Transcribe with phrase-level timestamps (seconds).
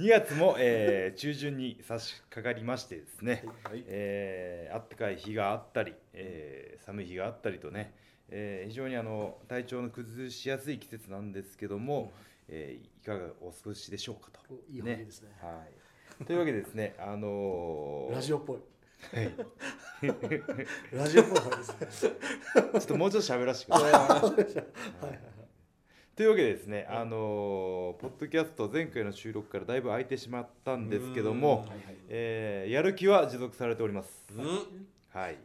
[0.00, 3.84] 2月も、えー中旬に差し掛かりましてですね、はい。
[3.86, 7.92] えーあったかい日があったり、えー寒い日があったりとね、
[8.30, 12.12] えー非常にあの体調の崩しやすい季節なんですけども、
[12.48, 14.40] えーいかがお過ごしでしょうかと。
[14.70, 15.28] いい雰囲気ですね。
[15.42, 15.64] は
[16.22, 18.58] い、というわけでですね、 あのーラジオっぽい。
[19.16, 19.30] はい、
[20.96, 22.12] ラジオっぽいですね。
[22.72, 23.92] ちょっともうちょっと喋らせてください。
[23.92, 25.39] はい
[26.20, 31.64] というわけでですね、あのーポッドキャスト前回の収録からだいぶ空いてしまったんですけども、
[32.10, 34.26] えーやる気は持続されております。
[34.36, 34.44] うん。
[34.44, 34.50] は
[35.14, 35.14] い。
[35.18, 35.38] はい。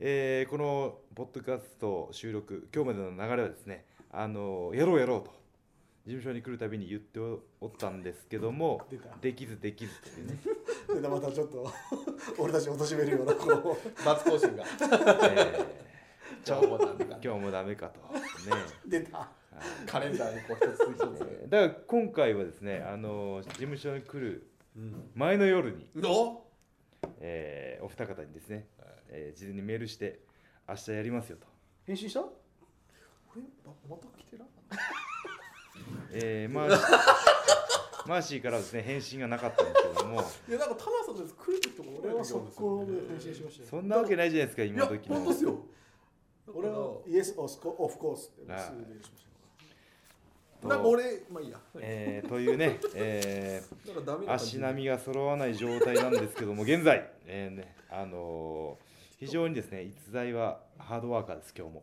[0.00, 5.30] えーこのポッドキャスト収録今日までの流れはですね、あのーやろうやろうと
[6.06, 8.80] 事務所に来るたびに言っておったんですけども
[9.20, 10.38] できずできずというね、
[11.00, 11.70] でまたちょっと
[12.36, 14.64] 俺たちを貶めるようなこ 罰更新が。
[15.22, 15.88] え
[16.44, 18.00] 今日もダメかー今日もダメかと。
[18.12, 18.20] ね。
[18.84, 19.37] う出た
[19.86, 25.10] カレンダーにこう一つ一つえーだから今回はですね、あのー事務所に来るうん。
[25.14, 26.42] 前の夜に、お
[27.20, 28.66] えーお二方にですね、
[29.08, 30.20] えー事前にメールして
[30.68, 31.46] 明日やりますよと。
[31.86, 32.20] 返信した？
[32.20, 34.44] 俺ままた来てな。
[36.12, 40.22] えーマーシー マーシーからはですね返信がなかったんですけども。
[40.48, 43.68] いやなんか田中さんのやつ来るって俺は速攻で返信しましたよ。
[43.68, 45.14] そんなわけないじゃないですかいや今時の。
[45.16, 45.58] 本当ですよ。
[46.54, 49.27] 俺はイエスオフコースってすぐああメールしました
[50.62, 51.58] なんか俺まあいいや。
[51.80, 61.82] えーというね、えー足並みが揃わない状態なんですけども現在、えーねあのー非常にですね逸材はハードワーカーです今日も、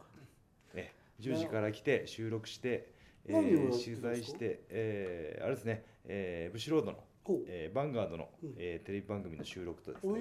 [0.73, 2.89] えー10時から来て収録して、
[3.25, 7.03] えー取材して、えーあれですね、えーブシロードの、
[7.47, 8.53] えーバンガードの、うん。
[8.57, 10.19] えーテレビ番組の収録とですね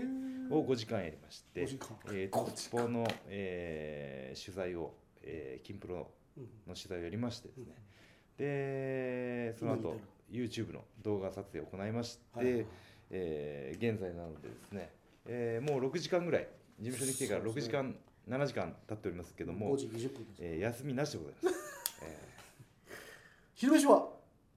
[0.51, 0.55] ー。
[0.55, 6.45] を5時間やりまして5時間えー、トッポの、えー取材を、えー、キンプロうん。
[6.67, 7.75] の取材をやりましてですね、
[8.39, 9.97] でその後
[10.31, 12.67] YouTube の動画撮影を行いまして、はい
[13.11, 14.91] えー現在なのでですね、
[15.27, 16.49] えーもう6時間ぐらい
[16.81, 17.73] 事務所に来てから6そうですね。
[17.73, 17.97] 時間、
[18.39, 20.39] 7時間経っておりますけども5、時20分です。
[20.41, 21.57] えー休みなしでございます、
[22.03, 22.95] えー。
[23.55, 24.09] 昼飯は？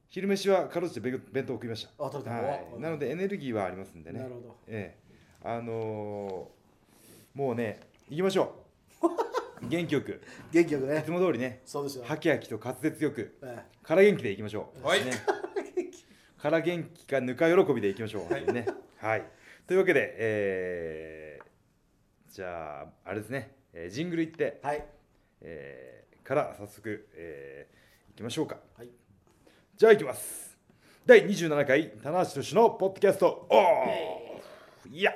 [0.08, 4.20] 昼飯はかろうじて弁弁当を食いましあ食べた、たはい、なのでエネルギーはありますんでね。
[4.20, 4.56] なるほど。
[4.68, 5.08] ええ
[5.44, 7.80] あのーもうね
[8.10, 8.67] 行きましょう
[9.62, 10.12] 元気よく。
[10.12, 10.16] い
[10.52, 11.04] 元気よくね。
[11.06, 12.04] つも通りねそうですよ。
[12.06, 14.86] はきはきと滑舌よくえから元気でいきましょう。
[14.86, 15.04] はい。
[15.06, 15.12] ね。
[16.38, 18.32] から元気かぬか喜びでいきましょう。
[18.32, 18.46] はい。
[18.46, 18.68] ね。
[18.98, 19.24] はい。
[19.66, 21.48] というわけでえー
[22.34, 24.86] じゃああれですね、えージングルいって、えはい。
[25.42, 28.58] えーから早速、えー、いきましょうか。
[28.78, 28.90] はい。
[29.78, 30.58] じゃあいきます。
[31.06, 35.14] 第27回棚橋俊のポッドキャストおーいや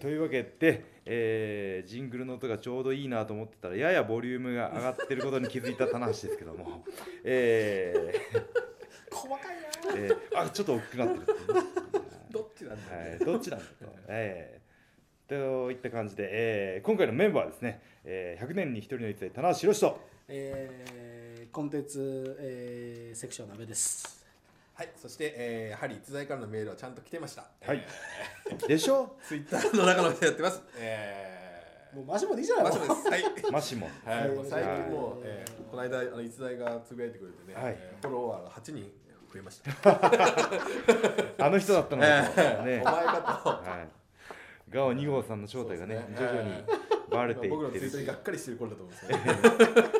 [0.00, 6.84] というわけで、えージングルの音がちょうどいいなと思ってたらややボリュームが上がってることに気づいた棚橋ですけども、
[7.22, 9.50] えー細かいな。
[9.96, 11.26] えーあちょっと大きくなってる。
[12.32, 13.72] どっちなんだはい、どっちなんだと。
[14.08, 24.19] えー、といった感じで、えー今回のメンバーはですね、えー100年に一人の一代、棚橋宏と、えーコンテンツ、えーセクションなべです
[24.80, 27.44] はいそしてえーやはり逸材からのメールはちゃんと来てました。
[27.66, 27.84] はい、
[28.66, 29.14] でしょ？
[29.22, 30.62] ツイッターの中の人やってます。
[30.78, 33.08] えもうマジもでいいじゃないマシモです。
[33.10, 33.24] はい。
[33.52, 33.86] マシモ。
[33.86, 33.90] ン。
[34.06, 37.76] はい、もう最近はいもう、えーこの間あの逸材がつぶやいてくれてね、はい。
[37.78, 38.90] えーフォロワーが8人
[39.30, 39.70] 増えました。
[41.46, 42.80] あの人だったのかと、ね。
[42.82, 43.88] お前かはい。
[44.70, 46.06] ガオ2号さんの正体がね、ね。
[46.18, 46.64] 徐々に
[47.10, 47.42] バレと。
[47.42, 47.90] てい僕のってるし。
[47.92, 49.99] ツイートにがっかりしてる頃だと思うんですけど、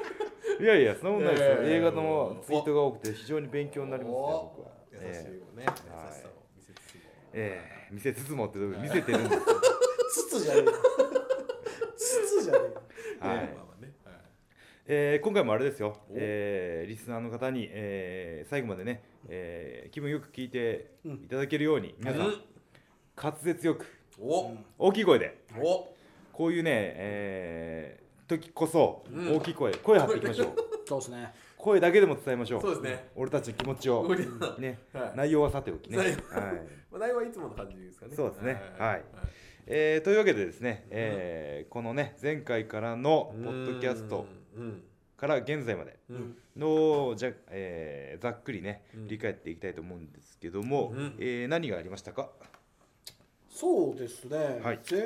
[0.61, 1.69] いやいや、そんなことないですよ。
[1.77, 4.73] 映画のツイートが多くて、非常に勉強になりますよ、僕は。
[4.93, 7.01] 優しいね、優しさを見せつつも。
[7.01, 7.05] ー
[7.35, 7.95] えー。
[7.95, 9.41] 見せつつもって見せてるんですよ。
[10.13, 10.65] つつじゃねえ。
[10.65, 10.73] よ
[11.97, 12.69] つつじゃねはい。
[13.21, 13.39] まあま
[13.79, 14.15] あね、はい。
[14.87, 15.97] えー今回もあれですよ。
[16.11, 22.41] お、えーリスナーの方に、えー最後までね、えー気分よく聞いていただけるように、皆さん、うん
[23.23, 23.87] 滑舌よく
[24.19, 25.89] お、大きい声でお、
[26.33, 29.37] こういうね、えー時こそうん。
[29.37, 30.47] 大きい声、声張っていきましょう。
[30.49, 30.53] え
[30.87, 31.33] そうですね。
[31.57, 32.61] 声だけでも伝えましょう。
[32.63, 33.09] そうですね。
[33.17, 34.09] 俺たちの気持ちを
[34.59, 35.13] ね、はい。
[35.17, 36.07] 内容はさておきね、はい。
[36.07, 36.23] 内 容
[36.91, 38.15] まあ内容はいつもの感じですかね。
[38.15, 38.61] そうですね。
[38.79, 39.05] はい。
[39.67, 44.83] えーというわけでですね、えーこのね前回からのポッドキャストうん。
[45.17, 46.37] から現在までうん。
[46.57, 49.03] のじゃ、えーざっくりねうん。
[49.05, 51.15] 振り返っていきたいと思うんですけども、うん。
[51.19, 52.31] えー何がありましたか？
[53.61, 54.81] そうですね、はい。
[54.91, 55.01] 前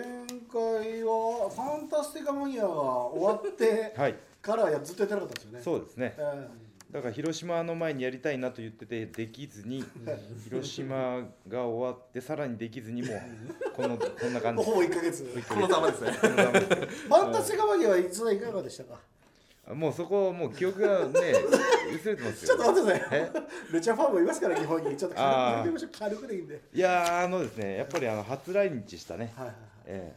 [0.53, 4.15] 回はファンタスティカマニアが終わって はい。
[4.41, 5.61] からやずっとやってなかったんですよね。
[5.61, 6.15] そうですね。
[6.17, 6.49] え
[6.93, 9.83] だから広島の前にやりたいなと言っててできずに
[10.49, 13.21] 広島が終わってさらにできずにもう
[13.75, 14.63] このこんな感じ。
[14.63, 15.27] ほぼ1ヶ月。
[15.49, 16.11] このざまですね。
[16.15, 19.01] ファンタスティカマギはいつはいかがでしたか？
[19.73, 21.33] もうそこもう記憶がね
[21.95, 23.21] 薄れてますよちょっと待ってください。
[23.21, 23.73] え？
[23.73, 24.97] ルチャファンもいますから日本に。
[24.97, 25.17] ちょっと
[25.99, 29.65] 軽くでいいいんでいやーあのですねやっぱりあの初来日したね、はいはいはい。
[29.87, 30.13] え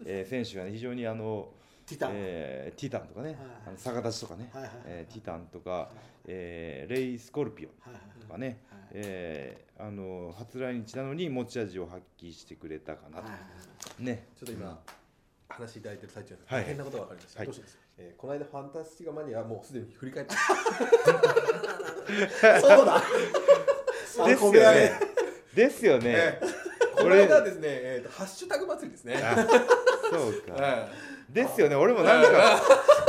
[0.00, 1.52] ーえー選手が、ね、非常にあの
[1.86, 3.36] ティタン、えーティタンとかね、はい
[3.68, 4.82] あの逆立ちとかね、はいはいはい。
[4.86, 5.90] えーティタンとか、
[6.26, 13.38] えーレイ・スコルピオンはいはいとかね、はいえーあの初来日なのに持ち味を発揮してくれたかなと、はいは
[14.00, 14.28] いね。
[14.36, 14.80] ちょっと今、
[15.48, 17.46] 話していただいてる最中はい大変なことが分かりました、はい。
[17.46, 17.76] どうしす？
[17.76, 20.34] かえーこの間ファンタスティカマニアはもうすでに振り返って
[22.60, 22.96] そうだ。
[22.96, 23.02] あ
[24.28, 25.00] ですよね。
[25.54, 26.62] ですよね、えー
[26.94, 29.16] この俺間はですね、えーとハッシュタグ祭りですね。
[29.22, 30.88] あそうか、え
[31.30, 31.74] ですよね。
[31.76, 32.62] 俺もなんか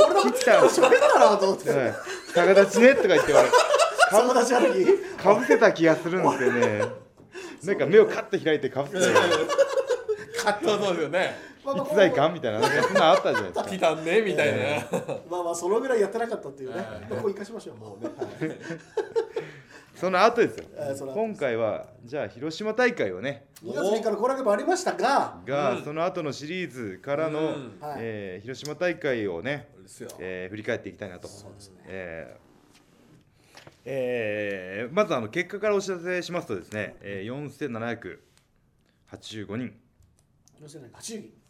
[0.06, 1.70] 俺の来た喋ったかなと思って。
[1.70, 1.94] はい
[2.34, 3.42] 逆立ちねとか言って俺
[4.10, 6.84] 友達歩きかぶせた気がするんですよね
[7.62, 9.20] なんか目をカッと開いてかぶせてー
[10.66, 11.53] そうそうですよね。
[11.64, 13.70] まあまあ逸材感みたいななんかそんなのあったじゃないですか。
[13.70, 14.86] ティタンねみたいな。
[15.30, 16.76] まあまあそのぐらいやってなかったっていうね。
[16.76, 16.86] はい。
[17.08, 18.10] ここ生かしましょうもうね。
[18.16, 18.58] はい。
[19.94, 20.64] その後ですよ。
[20.76, 23.46] え今回はじゃあ広島大会をね。
[23.62, 25.40] 2月3日の後楽園もありましたが。
[25.46, 25.84] が、うん。
[25.84, 27.54] その後のシリーズからの、
[27.96, 30.10] えー広島大会をね、ですよ。
[30.18, 31.28] えー振り返っていきたいなと。
[31.28, 31.76] そうですね。
[31.86, 32.44] えー
[33.86, 38.18] えーまずあの結果からお知らせしますとですね、えー、
[39.10, 39.74] 4785人。
[40.60, 41.43] 4780人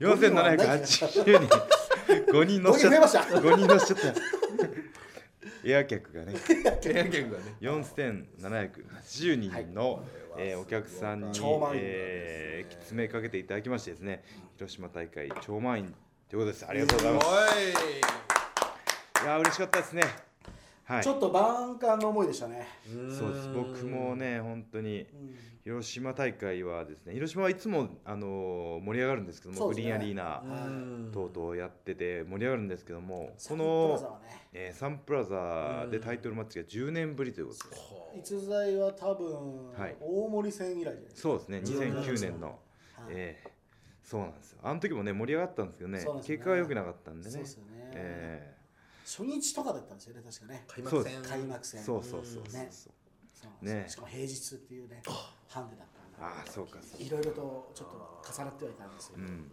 [0.00, 1.56] 4780人。
[2.32, 3.24] 5人乗っ5しゃった。
[3.24, 4.14] た5人乗っしゃった。
[5.66, 6.34] エア客がね。
[6.84, 7.54] エア客がね。
[7.60, 10.04] 4780人の、
[10.36, 11.40] えーお客さんに、
[11.74, 14.22] えー詰めかけていただきましてですね
[14.56, 15.94] 広島大会超満員
[16.28, 16.66] ということです。
[16.68, 17.26] ありがとうございます。
[19.22, 20.02] いやー嬉しかったですね
[20.84, 21.02] はい。
[21.02, 22.66] ちょっと万感の思いでしたね。
[23.10, 23.48] そうです。
[23.48, 25.34] 僕もね本当にうん。
[25.64, 29.74] 広島大会はですね広島はいつも、あのー盛り上がるんですけども、ね。
[29.74, 30.42] グリーンアリーナ
[31.10, 34.26] 等々やってて盛り上がるんですけどもこサンプラザの、はね。
[34.52, 37.70] えーサンプラザでタイトルマッチが10年ぶりということ
[38.14, 38.20] で。
[38.20, 39.96] 逸材は多分はい。
[40.00, 41.20] 大森戦以来じゃないですか。
[41.22, 42.58] そうですね2009年の、はい。
[43.10, 43.48] えー
[44.04, 44.58] そうなんですよ。
[44.62, 46.04] あの時もね盛り上がったんですけどねね。
[46.22, 47.30] 結果が良くなかったんでね。
[47.30, 47.90] そうですよね。
[47.94, 48.54] え
[49.04, 50.64] 初日とかだったんですよね確かね。
[50.66, 51.22] 開幕戦。
[51.22, 51.80] 開幕戦。
[51.80, 52.58] ーそうそうそうそ
[53.62, 53.64] う。
[53.64, 53.84] ね。
[53.86, 55.02] しかも平日っていうね
[55.48, 55.86] ハンデだっ
[56.18, 57.04] たああそうかそうか。
[57.04, 59.52] いろいろとちょっと重なってはいたんですよ、うん。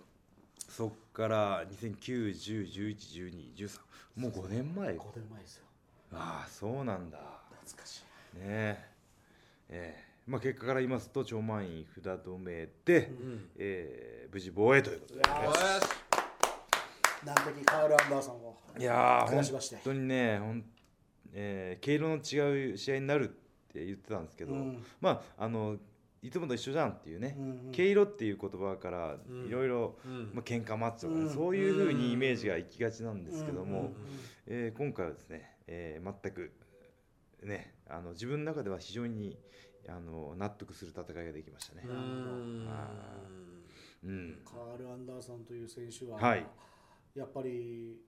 [0.70, 3.80] そっから200910111213
[4.16, 4.90] もう5年前。
[4.90, 5.66] 5年前ですよ。
[6.14, 7.18] ああそうなんだ。
[7.64, 8.04] 懐かし
[8.36, 8.38] い。
[8.38, 8.44] ね。
[8.44, 8.86] え
[9.70, 10.06] え。
[10.08, 13.50] えまあ結果から言いますと超満員札止めで、うん。
[13.58, 15.60] えー無事防衛ということで、いやよし
[17.26, 19.76] 難敵カール・アンダーソンをいやー下しまして。
[19.76, 20.64] 本当にねほん、
[21.34, 23.34] えー毛色の違う試合になるっ
[23.72, 24.84] て言ってたんですけど、うん。
[25.00, 25.78] まああの
[26.24, 27.72] いつもと一緒じゃんっていうね、うんうん。
[27.72, 31.30] 毛色っていう言葉からうんいろいろあ喧嘩マッチとかね、うん。
[31.30, 33.96] そういうふうにイメージがいきがちなんですけども、うんうん
[34.48, 36.52] えー今回はですね、えー全く
[37.44, 39.38] ねあの自分の中では非常に
[39.90, 41.84] あの納得する戦いができましたね。
[41.88, 42.68] うん
[44.04, 46.46] うん、カール・アンダーソンという選手は、はい
[47.16, 48.00] やっぱり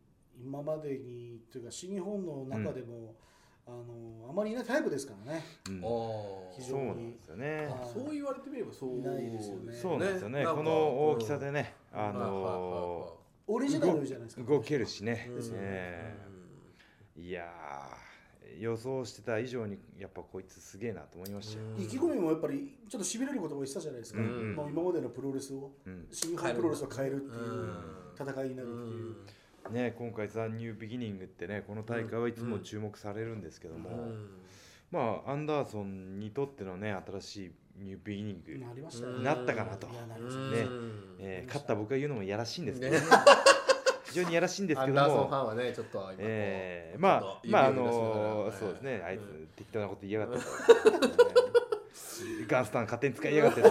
[0.41, 3.15] 今までにというか新日本の中でも、
[3.65, 5.44] あのあまりいないタイプですからね。
[5.69, 5.81] うん。
[6.55, 7.67] 非常そうなんですよね。
[7.67, 7.89] はい。
[7.93, 9.74] そう言われてみればそういないですよね。
[9.74, 10.45] そうなんですよね。
[10.45, 13.17] この大きさでね、あの
[13.48, 14.43] オリジナルじゃないですか。
[14.43, 15.29] 動けるしね。
[15.29, 15.43] うんね。
[15.53, 16.17] え。
[17.17, 18.12] ーいやー
[18.60, 21.67] 予想してた以上にやっぱこいつすげえなと思いましたよ。
[21.77, 24.27] 意気込みもやっぱりちょっとしびれることも言ってたじゃないですか、うん。
[24.27, 24.55] うん。
[24.55, 27.74] もう今までのプロレスをうん、新日本プロレスを変えるっていううん
[28.15, 33.89] 戦いになるっていう、ね今回ザ・ニュービギニングってねこの大会はいつも注目されるんですけども、
[34.91, 39.24] まあアンダーソンにとってのね新しいニュービギニング、なりましたようんね。
[39.24, 39.88] なったかなと。
[39.88, 39.93] ね。
[39.93, 40.00] ね。
[41.19, 43.00] えー勝った僕が言うのもやらしいんですけど、ね。
[43.00, 43.05] ね、
[44.13, 45.32] 非常にやらしいんですけどアンダーソンフも。
[45.32, 49.01] ァンはねちょっと今こうえー、まあまああのはいそうですね。
[49.05, 50.38] あいつうん適当なこと言いやがって
[52.48, 53.70] ガンスタン勝手に使いやがってと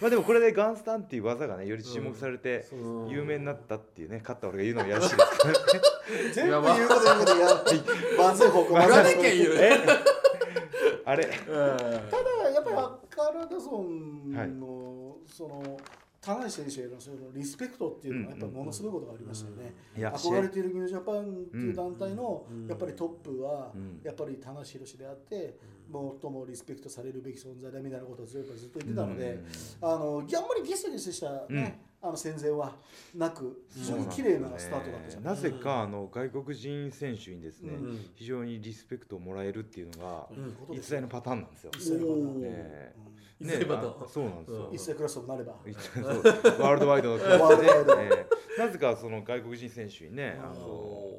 [0.00, 2.76] まあでもこれでガンスタンっていう技がねより注目されてう
[3.06, 3.08] ん。
[3.08, 5.58] 有名になったっていうね勝った俺が言うのもやらしいですからね。
[6.34, 7.46] 全部言うこと言うことや
[8.18, 8.92] まずい方向言う
[9.54, 9.78] え？
[11.04, 11.24] あれ？
[11.26, 11.36] ただ
[12.50, 12.76] やっぱり
[13.10, 15.76] カール・アンダーソンの、その
[16.24, 22.68] 田中選手へのそのリスペクトっていうのはやっぱりものすごいことがありましたよね、憧れているニュージャパンっていう団体のうん。
[22.68, 24.00] やっぱりトップはうん。
[24.04, 25.58] やっぱり田中宏であって
[25.90, 29.40] 最もリスペクトされるべき存在だみたいなことをずっと言ってたので、
[29.80, 32.74] あのあんまりゲストゲストした、ねあの戦前は
[33.14, 38.06] なく非常に綺麗なスタートだったじゃなぜかあの外国人選手にですね、うん。
[38.16, 40.28] 非常にリスペクトをもらえるっていうのが
[40.72, 41.70] 逸材のパターンなんですよ。
[43.42, 44.66] ね一切パターンあそうなんですよ。
[44.68, 44.74] うん。
[44.74, 45.52] 一切クラスとなれば。
[45.52, 47.18] ワールドワイドの
[48.58, 51.11] なぜかその外国人選手にねあのお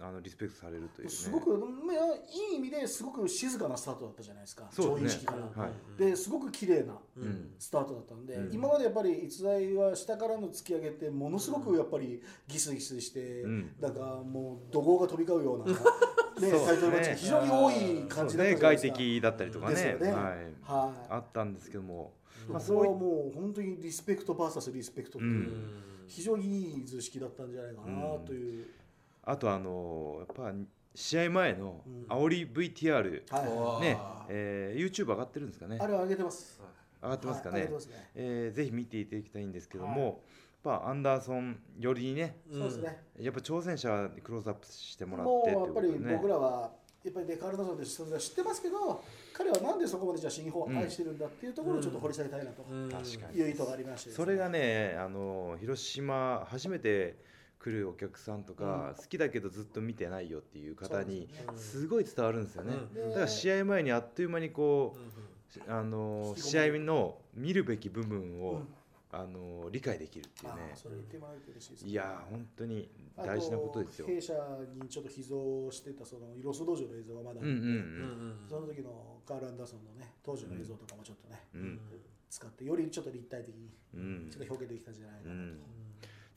[0.00, 1.10] あのリスペクトされるというね。
[1.10, 1.96] すごく、まあ、
[2.30, 4.68] いい意味ですごく静かなスタートだったじゃないですか。
[4.70, 5.20] そうですね。
[5.20, 5.98] 式から、はい。
[5.98, 7.50] ですごく綺麗なうん。
[7.58, 8.52] スタートだったんで、うん。
[8.52, 13.74] 今までやっぱり逸材は下からの突き上げてものすごくやっぱりギスギスして、うん。
[13.80, 15.74] なんかもう怒号が飛び交うような、
[16.40, 18.78] ね、タイトルマッチが非常に多い感じだった外。
[18.78, 19.98] 敵だったりとかね。
[20.00, 20.12] ね。
[20.12, 21.06] はい、はい。
[21.10, 22.12] あったんですけども、
[22.48, 25.92] まあ、まあ、それはもう本当にリスペクト VS リスペクトっていう、うん。
[26.06, 28.66] 非常にいい図式だったんじゃないかなという、
[29.24, 30.52] あとあのやっぱ
[30.94, 32.06] 試合前のうん。
[32.08, 33.82] 煽り VTR、はい。
[33.82, 33.98] ね、
[34.28, 35.78] えー、YouTube 上がってるんですかね。
[35.80, 36.60] あれは上げてます。
[37.02, 37.60] 上がってますかね。
[37.60, 37.70] はい。
[37.70, 37.76] ね。
[38.14, 40.02] えーぜひ見ていただきたいんですけども、はい。
[40.04, 40.16] やっ
[40.62, 43.02] ぱアンダーソンよりにねそうですね。
[43.18, 46.16] やっぱ挑戦者にクローズアップしてもらもってうやっぱりってことでね。
[46.16, 46.70] 僕らは
[47.02, 49.02] やっぱりデカール・ナソンって存在は知ってますけど
[49.32, 52.62] 彼はなんでそこまでじゃあ新日本を愛してるんだっていうところをちょっと掘り下げたいなと。
[52.62, 54.16] いう意図がありましてね。
[54.16, 57.16] それがねあの広島初めて
[57.62, 63.08] 来るお客さんとか、好きだけどずっと見てないよっていう方にすすごい伝わるんですよね、うん。
[63.10, 68.68] だから試合前にあっという間にこう、あの試合の見るべき部分を、うん。
[69.14, 70.70] あの理解できるっていうあね。
[70.72, 71.90] あそれ言ってもらえて嬉しいですね。
[71.90, 72.88] いやー本当に
[73.18, 74.06] あ大事なことですよ。
[74.06, 74.32] 弊社
[74.72, 81.80] にちょっと秘蔵してたそのロス道場の映像がまだあって、うんうんその時のカール・アンダーソンのね当時の映像とかもちょっとね、うんうん。
[82.30, 84.30] 使ってよりちょっと立体的にうん。
[84.32, 85.60] ちょっと表現できたんじゃないかなと、うん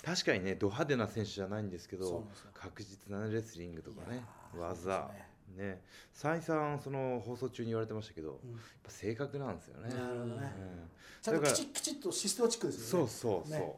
[0.06, 4.24] 確かにねド派手な選手じゃないんですけど確実なレスリングとかね
[4.58, 5.36] 技ね。
[5.58, 5.82] ね。
[6.12, 8.52] 再三その放送中に言われてましたけど、うん。
[8.52, 9.90] やっぱ正確なんですよね。
[9.90, 10.54] なるほどね。
[10.58, 11.34] うん。
[11.34, 13.12] だからきちきちっとシステマチックですそうよね。
[13.12, 13.74] そうそう、ね。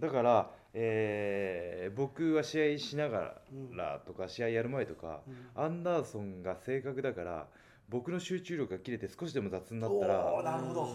[0.00, 3.34] だから、えー僕は試合しなが
[3.72, 5.62] らとか、試合やる前とか、うん。
[5.62, 7.46] アンダーソンが正確だから
[7.92, 10.32] 僕の集中力が切れて少しでも雑になったら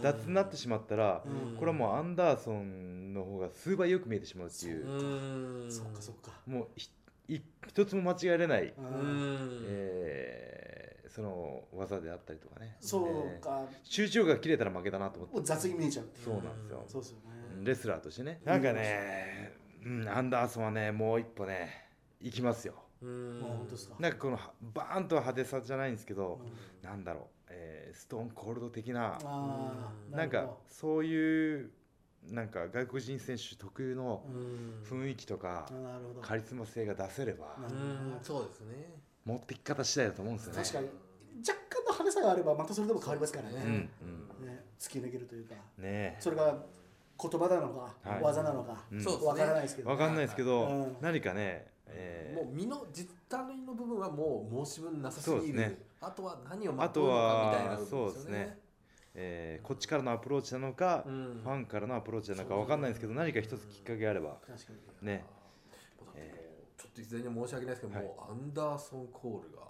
[0.02, 1.58] 雑になってしまったら、うん。
[1.58, 4.86] これはもうアンダーソンの方が数倍よく見えてしまうっていう。
[4.88, 6.32] うんそっかそっか。
[6.48, 8.74] もう一つも間違えれない、
[9.68, 12.76] えーその技であったりとかね。
[12.80, 15.36] そうえーか集中力が切れたら負けだなと思って。
[15.36, 16.26] もう雑に見えちゃうっていう。
[16.26, 17.24] そうなんですよ、そうですよね。
[17.64, 18.42] レスラーとしてね。
[18.44, 19.54] なんかね、
[19.86, 21.88] うん、アンダーソンはねもう一歩ね
[22.22, 23.40] 行きますようん。
[23.40, 23.96] もう本当ですか。
[24.00, 26.90] なんかこのはバーンとは派手さじゃないんですけどう、ん。
[26.90, 29.18] なんだろう、えーストーンコールド的な
[30.12, 31.72] なんかそういう
[32.30, 34.84] なんか外国人選手特有のうん。
[35.00, 36.22] 雰囲気とかなるほど。
[36.22, 38.94] カリスマ性が出せればなうんそうですね。
[39.26, 40.60] 持ってき方次第だと思うんですよね。
[40.64, 40.88] 確かに。
[41.48, 43.56] 若干の派手さがあればまたそれでも変わりますからね。
[43.64, 43.90] うん
[44.42, 44.48] うん。
[44.48, 45.56] ね突き抜けるというか。
[45.78, 46.58] ねそれが
[47.20, 48.22] 言葉なのかはい。
[48.24, 49.02] 技なのかうん。
[49.04, 49.28] そうですね。
[49.30, 49.90] わからないですけど。
[49.90, 50.98] わかんないですけど、うん。
[51.02, 52.36] 何かね、えー。
[52.36, 55.42] もう身の実体の部分はもう申し分なさすぎる。
[55.42, 55.78] そうですね。
[56.00, 58.60] あとは何をまあととうのかみたいなそうですね、
[59.16, 61.42] えーこっちからのアプローチなのか、うん。
[61.44, 64.38] ファンからのアプローチなのかわかんないですけど何か一つきっかけがあれば。
[65.02, 65.26] ね。
[66.16, 66.82] えー。
[66.82, 68.06] ちょっと事前に申し訳ないですけど、はい。
[68.06, 69.64] もうアンダーソン・コールが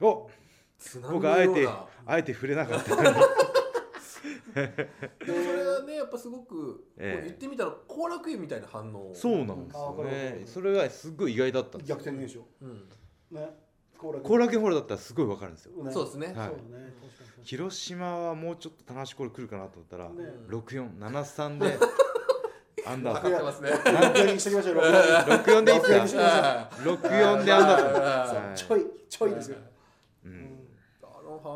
[0.00, 0.30] お
[1.10, 1.68] 僕あえて
[2.06, 2.96] あえて触れなかった
[4.54, 7.24] でもそれはねやっぱすごく、ええ。
[7.26, 9.10] 言ってみたら後楽園みたいな反応。
[9.14, 10.46] そうなんですよあわかるわかねる。
[10.46, 11.96] それがすっごい意外だったんですよ。
[11.96, 12.40] 逆転現象。
[12.62, 12.88] うん。
[13.30, 13.50] ね
[13.98, 15.82] 後楽後楽園ホールだったらすごいわかるんですよ。
[15.84, 16.26] ねそうですね。
[16.28, 17.44] そうだねはい確かに確かに。
[17.44, 20.14] 広島はもうちょっと棚橋コール来るかなと思ったら、ね。
[20.48, 21.78] 6473で
[22.86, 23.70] アンダ分ーソンかってますね。
[23.70, 24.74] 六四にしてきましょう？
[24.76, 24.84] 六
[25.50, 26.16] 四64でいい六四にしですか？
[26.16, 28.56] てください64でアンダーソンはい。
[28.56, 29.56] ちょいちょいですよ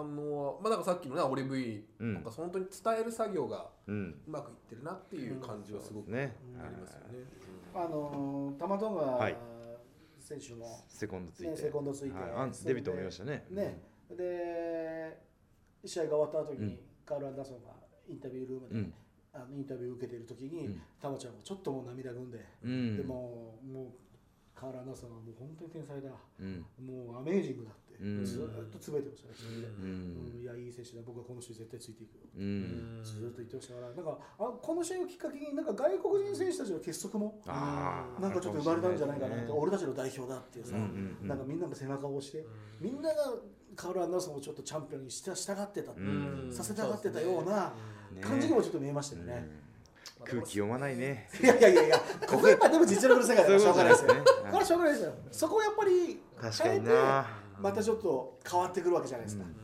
[0.03, 2.15] 反応はまあなんかさっきのねオリブイうん。
[2.15, 3.93] なんか本当に伝える作業がう
[4.27, 6.37] まくいってるなっていう感じはすごくね。
[6.59, 7.25] ありますよね。
[7.75, 9.37] あのー玉トンガはい。
[10.19, 12.17] 選手もセコンドついねて、セコンドついて。
[12.17, 13.45] はい、デビットも見ましたね。
[13.51, 13.81] ね。
[14.11, 15.19] で
[15.85, 16.67] 試合が終わった後うん。
[16.67, 17.71] にカール・アンダーソンが
[18.09, 18.95] インタビュールームでうん。
[19.35, 20.83] あのインタビューを受けている時にうん。
[21.01, 22.97] タマちゃんもちょっともう涙ぐんでうん。
[22.97, 23.87] でももう
[24.63, 26.07] カール・アンダーソンはもう本当に天才だ。
[26.39, 26.63] うん。
[26.79, 27.99] もうアメージングだって。
[27.99, 28.25] うん。
[28.25, 30.39] ずーっとつぶやいてましたねううん。
[30.39, 30.41] ん。
[30.41, 31.03] いやいい選手だ。
[31.03, 32.31] 僕はこの人に絶対ついていくよ。
[32.31, 33.03] うん。
[33.03, 33.91] ずーっと言ってましたから。
[33.91, 41.29] なんかあこの試合をきっかけになんか外国人選手たちの結束もああなんかちょっと生まれたんじゃないかなと、ね俺たちの代表だっていうさ、うんうんうん。
[41.29, 42.47] なんかみんなが背中を押して、
[42.79, 43.35] みんなが
[43.75, 46.51] カール・アンダーソンをちょっとチャンピオンにした従ってた、うん。
[46.55, 47.75] させたがってたような
[48.15, 48.23] ね。
[48.23, 49.49] 感じにもちょっと見えましたよね。
[49.49, 49.63] うん。
[50.25, 51.29] 空気読まないね。
[51.43, 54.15] いやいやいやいや、ここやっぱでも実力の世界だからしょうがないですよ。
[54.15, 54.21] ね
[54.53, 55.15] これはしょうがないですよ。
[55.31, 56.21] そこをやっぱり
[56.63, 56.91] 変えて、
[57.59, 59.45] またちょっと変わってくるわけじゃないですか。
[59.45, 59.57] うん。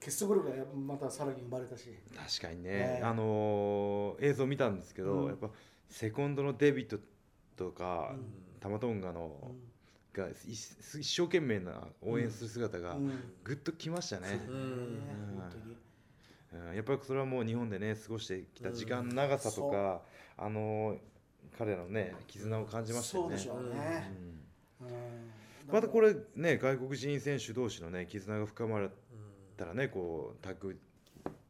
[0.00, 1.90] 結束力がまたさらに生まれたし。
[2.40, 3.00] 確かにね、ね。
[3.02, 5.28] あのー映像見たんですけど、うん。
[5.28, 5.50] やっぱ
[5.88, 6.98] セコンドのデビット
[7.56, 8.24] とか、うん。
[8.58, 9.52] タマトンガの、
[10.12, 10.52] が一
[11.00, 13.12] 一生懸命な応援する姿がうん。
[13.44, 14.40] ぐっときましたね、
[16.74, 20.02] やっぱりそれはもう日本でね過ごしてきた時間の長さとか、
[20.36, 20.98] あの
[21.58, 23.36] 彼らのね絆を感じましたよね。
[23.38, 24.12] そうでしね。
[24.80, 24.86] うん。
[24.86, 24.94] うん。
[25.72, 28.90] またこれね外国人選手同士のね絆が深まっ
[29.56, 30.78] たらねこうタッグ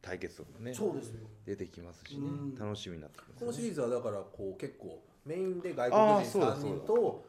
[0.00, 1.21] 対決とかもねそうですよ。
[1.47, 2.54] 出てきますしね、うん。
[2.56, 6.76] 楽しみになってきますこのシリーズはだからこう結構メインで外国人3そうだそうだ。
[6.76, 7.25] 人と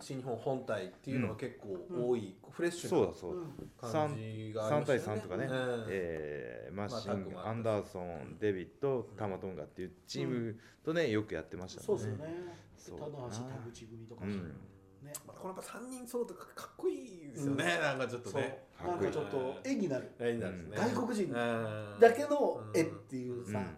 [0.00, 5.20] 新日本本体っていうのが結構多い、フレッシュなそうだそうだ、うん感じがあり3対ましたよね。
[5.20, 5.86] 3とかね、うん。
[5.88, 12.34] えーマシン、まあアンダーソン、デビッド、タマトンガっていうチームとね、よくやってましたそうですよね。
[12.76, 12.98] そう。
[13.00, 14.30] 棚だな橋田口組とかうん。
[14.38, 15.12] ね。
[15.26, 18.42] まあ、このやっぱ3人揃ってかかっこいいですよね、なんかちょっとそう。
[18.42, 18.64] ね。
[18.84, 20.10] なんかちょっと絵になる。
[20.20, 20.88] 絵になるんですね。
[20.94, 22.00] 外国人うん。
[22.00, 23.58] だけの絵っていうさ。
[23.58, 23.76] うん。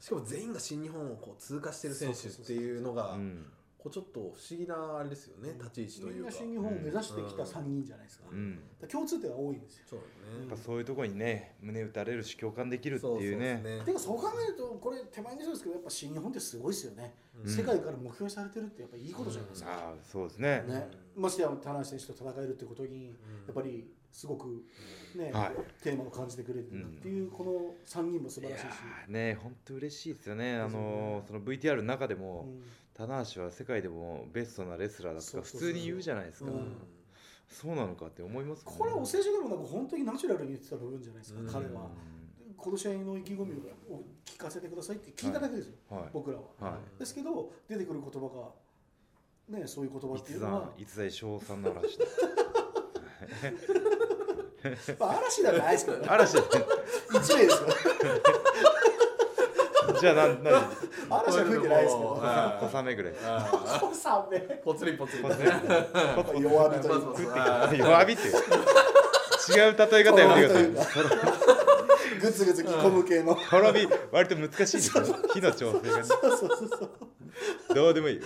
[0.00, 3.46] しかも全員が新日本をこう通過してる選手っていうのがうん
[3.82, 6.30] こうちょっと不思議なあれですよね立ち位置とみいうか。
[6.30, 8.24] んな新日本を目指してきた3人じゃないですか。
[8.30, 8.54] うん。
[8.54, 9.84] だから共通点が多いんですよ。
[9.88, 10.04] そうや
[10.46, 13.62] っぱそういうところにね胸打たれるし共感できるっていうね。
[13.64, 17.50] そうてかそう考えるとこれ手前にそうですけどやっぱ新日本ってすごいですよね、うん。
[17.50, 20.64] 世界から目標にされてるってやっぱいいことじゃないですか、ああそうですね。
[20.68, 24.64] ね、ましてや田中選手と戦えるってことにやっぱりすごく
[25.16, 25.82] ね、はい。
[25.82, 30.58] テーマを感じてくれるんだっていうこの3人も素晴らしいし、ーね本当嬉しいですよね。
[30.58, 30.86] あですよね。
[30.86, 32.62] のその VTR の中でもうん
[33.00, 36.50] 棚橋は世界でもベストなレスラーだとか普通に言うじゃないですか。
[36.50, 36.76] うん。
[37.48, 38.78] そうなのかって思いますもんね。
[38.78, 41.46] これはお世辞でもなく本当にナチュラルに言ってた部分じゃないですか、うん。
[41.46, 41.88] 彼は。
[42.58, 43.56] この試合の意気込みを
[44.26, 46.08] 聞かせてくださいって聞いただけですよ、うんはい。
[46.12, 46.42] 僕らは、
[46.72, 48.52] はですけど出てくる言葉
[49.48, 50.70] がねそういう言葉ってい逸うのは。
[50.76, 52.04] 材逸材賞賛の嵐だ。
[55.00, 56.06] まあ嵐ではないですけどね。
[56.06, 56.42] 嵐だ
[57.18, 57.68] 一名ですよ
[60.00, 60.54] じゃあなん何？
[61.10, 62.18] 嵐は吹いてないですけど。
[62.22, 63.12] あ小雨ぐらい。
[63.12, 65.42] これさねぽつりぽつり弱火
[66.24, 66.70] というか。
[66.82, 68.30] そうそうそう弱火って違
[69.70, 70.64] う例え方やめてください。
[70.64, 70.82] というか
[72.20, 73.34] グツグツ着込む系の。
[73.34, 75.04] 滅び割と難しいですよ。
[75.32, 76.04] 火の調整がね。
[76.04, 76.90] そうそうそうそう。
[77.74, 78.16] どうでもいい。
[78.16, 78.22] よ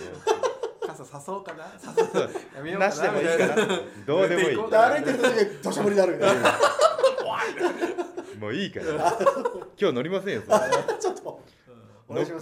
[0.85, 1.65] 傘さそうかな？
[1.79, 2.29] さそう。
[2.55, 2.91] やめようかな。
[2.93, 3.55] しでもいいかな
[4.05, 4.55] どうでもいい。
[4.55, 6.59] 歩いてる時に土砂降りになるみたいな。
[8.39, 9.17] もういいから。
[9.79, 11.14] 今日乗りませんよそれ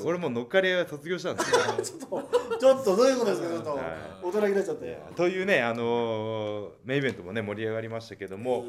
[0.05, 1.57] 俺もう乗っかりは卒業したんですよ。
[1.99, 3.69] ちょっと ちょっとどういうことですかちょっと。
[3.75, 3.79] はい。
[4.23, 4.97] 大人になっちゃって。
[5.15, 8.65] というねあのーメインイベントもね盛り上がりましたけども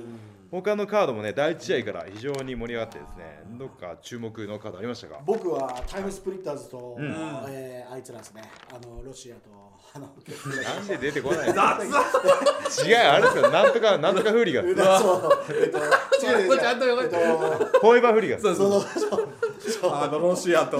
[0.50, 5.20] 他のカードもね第一試合から非常に盛り上がってですねどっか注目のカードありましたか？
[5.24, 7.14] 僕はタイムスプリッターズと、うん。
[7.48, 8.42] えーあいつらですね。
[8.70, 9.42] あのロシアと
[9.94, 11.54] あのなんで出てこないの？
[12.68, 12.86] 雑。
[12.88, 13.50] 違うあれですよ。
[13.50, 14.74] なんとかなんとかフーリガンそう
[15.50, 16.48] えっと違う違う。
[16.48, 19.20] これちゃんとよえっとフォーエバーフーリガンそうそのそう
[19.70, 19.92] そう。
[19.94, 20.78] あのロシアと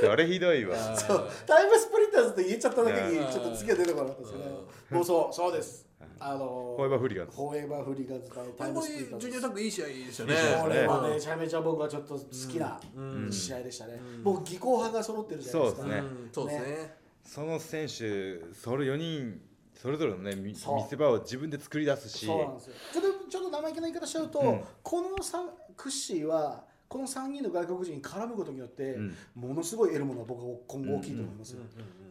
[0.06, 0.96] それひどいわ。
[0.96, 1.28] そう。
[1.46, 3.32] タイムスプリッターズって言っちゃっただけにうん。
[3.32, 4.44] ちょっと次は出てこなかったですけど
[4.90, 5.86] もうそうそうです。
[6.20, 9.26] あのフォーエバーフーリガンフォーエバーフーリガンズ対タイムスプリッターズ。
[9.26, 10.32] ジュニアタッグいい試合でしたね。
[10.32, 10.82] いい試合こですね。
[10.82, 13.32] れはめちゃめちゃ僕はちょっと好きなうん。
[13.32, 14.00] 試合でしたね。
[14.16, 14.22] うん。
[14.24, 15.82] もう技巧派が揃ってるじゃないですか。
[15.82, 16.08] そうですね。
[16.08, 16.96] うんそうですね。
[17.24, 19.40] その選手それ4人
[19.80, 22.26] それぞれのねみ見せ場を自分で作り出すし。
[22.26, 22.74] そうなんですよ。
[22.92, 24.64] ちょっとちょっと生意気な言い方しちゃうと、うん。
[24.82, 29.14] この三クッシーはこの3人の外国人に絡むことによって、うん。
[29.34, 31.60] ものすごい得るものは僕は今後大きいと思いますよ、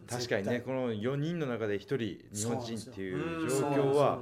[0.08, 4.20] 確かにね絶この4人の中で1人日本人っていう状況は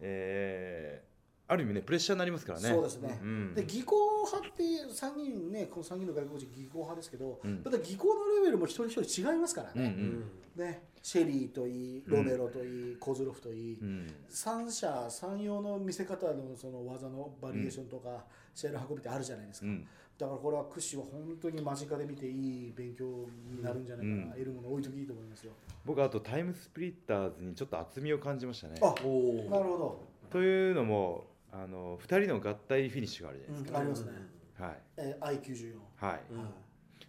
[0.00, 1.12] えー
[1.48, 2.68] ある意味ねプレッシャーになりますからね。
[2.68, 3.18] そうですね。
[3.22, 3.54] うん。
[3.54, 7.62] で技巧派って3人ねこの3人の外国人技巧派ですけど、うん。
[7.62, 10.24] ただ技巧のレベルも一人一人違いますからうんうね,、ん
[10.56, 14.06] ねシェリーといいロベロといい、コズロフといい、うん。
[14.28, 19.86] 三者三様の見せ方のその技のバリエーションとか、試合の運びってあるじゃないですか、うん。
[20.16, 23.04] だからこれはクッシーは本当に間近で見ていい勉強
[23.50, 24.30] になるんじゃないかな、うん。
[24.30, 25.52] 得るもの多いといいと思いますよ。
[25.84, 28.78] 僕あとタイムスプリッターズにちょっと厚みを感じましたね。
[28.80, 34.12] あおなるほど、というのもあの2人の合体フィニッシュがあるじゃないですうん、ありますね、
[34.56, 34.78] か、はい。
[34.98, 36.20] えー、I94、はい。
[36.30, 36.48] うん。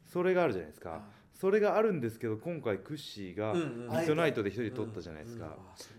[0.04, 1.02] それがあるじゃないですか
[1.44, 5.58] それがあるんですけど今回クッシーがミッドナイトで1人取ったじゃないですか、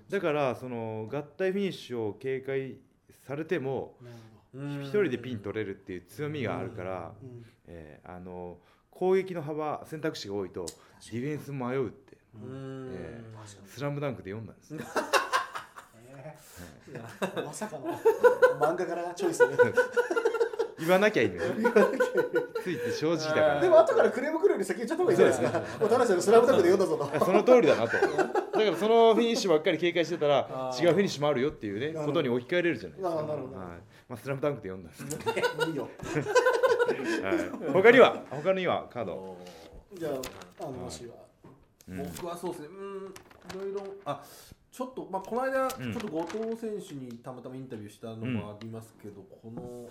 [0.09, 2.79] だからその合体フィニッシュを警戒
[3.27, 3.95] されても
[4.55, 7.13] なる一人でピン取れるっていう強みがあるから、
[7.67, 8.57] えーあの
[8.91, 10.65] 攻撃の幅選択肢が多いと
[11.11, 12.91] ディフェンス迷うってうん。
[12.95, 14.73] え確かに「スラムダンクで読んだんです。
[17.45, 17.93] まさかの
[18.59, 19.57] 漫画からチョイスで
[20.85, 21.43] 言わなきゃいいのよ。
[22.63, 23.61] ついて正直だから。
[23.61, 27.25] でも後からクレーム来るより先言っちゃった方がいいじゃないですかもう田中さんのスラムダンクで読んだぞと。
[27.25, 27.93] その通りだなと。
[27.93, 33.15] だからそのフィニッシュばっかり警戒してたら違うフィニッシュもあるよっていうねことに置き換えれるじゃないですか。
[33.17, 33.59] なるほどなるほど。
[33.61, 33.67] はい。
[34.09, 34.99] まあ、スラムダンクで読んだんで
[35.65, 35.89] す、いいよ。
[37.23, 38.23] はい、他には？
[38.31, 38.87] 他には？
[38.93, 39.39] カードお
[39.99, 40.13] じゃあ
[40.61, 41.15] あの話は、
[41.89, 42.03] うん。
[42.17, 42.69] 僕はそうですね。
[42.69, 43.15] うん
[43.69, 43.95] いろいろ。
[44.05, 44.23] あ
[44.71, 45.95] ちょっとまあこの間ちうん。
[45.95, 49.89] ょっと後藤選手にたまたまインタビューしたのもありますけど、この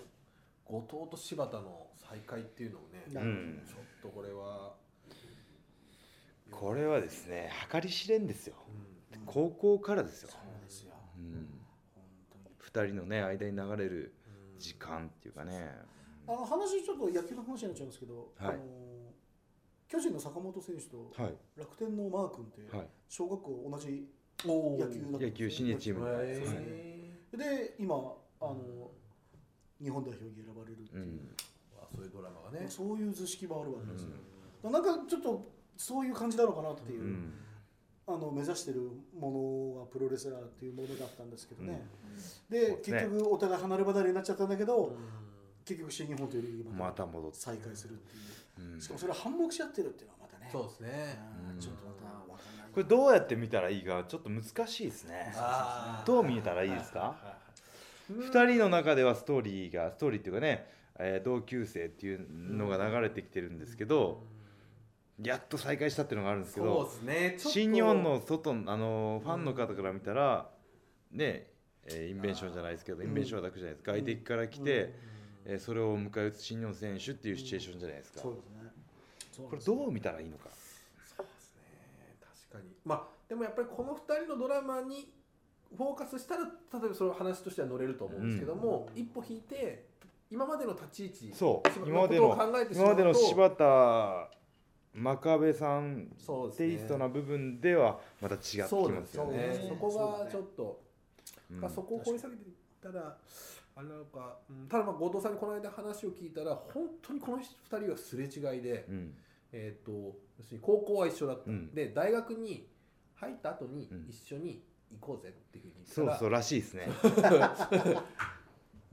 [0.64, 3.62] 後藤と柴田の再会っていうのをね、ううん。
[3.66, 4.74] ちょっとこれは、
[6.50, 8.54] これはですね計り知れんですよ。
[9.12, 9.20] うん。
[9.26, 10.92] 高校からですよ、そうですよ。
[11.18, 11.48] うん、
[11.94, 12.86] 本当に。
[12.88, 14.14] 2人のね間に流れる
[14.58, 15.70] 時間っていうかね。
[16.26, 18.54] あの話ちょっと野球の話になっちゃうんですけど、はい。
[18.54, 18.58] あの
[19.86, 21.34] 巨人の坂本選手とはい。
[21.56, 22.86] 楽天のマー君ってはい。
[23.08, 24.08] 小学校同じ
[24.44, 25.18] 野球だったんですよ。
[25.20, 26.06] 野球シニアチーム。
[27.36, 27.94] で今
[28.40, 28.90] あの
[29.82, 31.20] 日本代表に選ばれるっていう、うん。
[31.78, 32.66] あそういうドラマがね。
[32.68, 34.08] そういう図式もあるわけですよ、
[34.64, 37.34] うなんかちょっとそういう感じなのかなっていう、うん。
[38.06, 42.98] あの目指してるものがプロレスラーっていうものだったんですけどね、そうでですね。
[42.98, 44.96] 結局お互い離れ離れになっちゃったんだけど、うん。
[45.64, 48.16] 結局新日本というまた戻って、再開するって
[48.60, 48.74] いう。
[48.74, 48.80] うん。
[48.80, 50.50] しかもそれは反目し合ってるっていうのはまたね。
[50.52, 51.18] そうですね。
[51.48, 51.54] うん。
[51.54, 51.58] うん。
[51.58, 52.66] ちょっとまた分かんない。
[52.74, 55.34] これどうやって見たらいいかちょっと難しいですね。
[56.04, 56.98] どう見えたらいいですか？
[56.98, 57.43] はいはいはい
[58.10, 60.66] 2人の中ではストーリーがストーリーっていうかね、
[60.98, 64.24] えー同級生っていうのが流れてきてるんですけど、
[65.22, 67.34] やっと再会したっていうのがあるんですけそうどですね。
[67.38, 70.50] 新日本の外のあのファンの方から見たら
[71.12, 71.46] ね、
[71.86, 73.86] えーインベンションじゃないですけど、インベンションはだけじゃないです。
[73.86, 74.94] 外敵から来て、
[75.46, 79.48] えーそれを迎え撃つ新日本選手っていうシチュエーションじゃないですか、そうですね。
[79.50, 80.48] これどう見たらいいのか。
[81.16, 82.16] そうですね。
[82.50, 82.74] 確かに。
[82.84, 85.12] まあでもやっぱりこの2人のドラマに
[85.76, 89.86] フォーカスしたら例えばその話としては乗れると思うんですけども、一歩引いて
[90.30, 91.70] 今までの立ち位置そう。
[91.70, 94.30] 柴今までの今まうとでの柴田
[94.94, 96.68] 真壁さんそうですね。
[96.68, 99.38] テイストな部分ではまた違ってきそうなんますすよね。
[99.38, 99.66] ね。
[99.68, 100.80] そこがちょっと、
[101.50, 101.60] うん。
[101.60, 103.16] まあ、そこを掘り下げていったら
[103.76, 104.68] あれなのか、うん。
[104.68, 107.42] ただまあ後藤さんにこの間話を聞いたら本当にこの2
[107.82, 109.14] 人はすれ違いで、うん。
[109.52, 109.92] えー、と
[110.38, 111.74] 要するに高校は一緒だった、うん。
[111.74, 112.68] で大学に
[113.16, 114.06] 入った後にうん。
[114.08, 114.62] 一緒に
[115.00, 116.88] 行こうぜっていうふうに言そうそうらしいですね。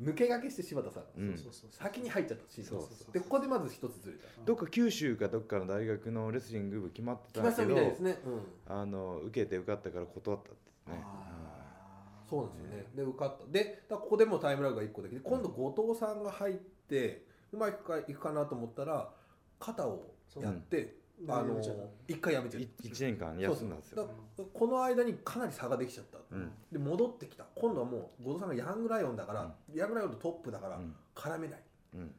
[0.01, 1.37] 抜け駆けして柴田さんが、うん。
[1.37, 4.25] そうそうそう先に入っちゃった新そう日本でここでまず一つずれた。
[4.43, 11.05] どっか九州かどっかの大学のレスリング部決まってたたんだけどみたいですね、うん、あの受けて受かったから断ったってね。
[12.27, 12.85] そうなんですよね。
[12.95, 13.45] で受かった。
[13.51, 19.13] でだからここでもタイムラグが1個できて今度後藤さんが入ってうまくいくかなと思ったら
[19.59, 21.61] 肩をやって、あの
[22.07, 23.97] 一回やめちゃっいた一年間休んだんですよ。
[23.97, 24.15] そうそう。
[24.37, 26.51] だからこの間にかなり差ができちゃった、うん。
[26.71, 27.45] で戻ってきた。
[27.55, 30.95] 今度はもう後藤さんがヤングライオンだから、ヤングライオンとトップだからうん。
[31.13, 31.59] 絡めない、
[31.95, 32.15] うん。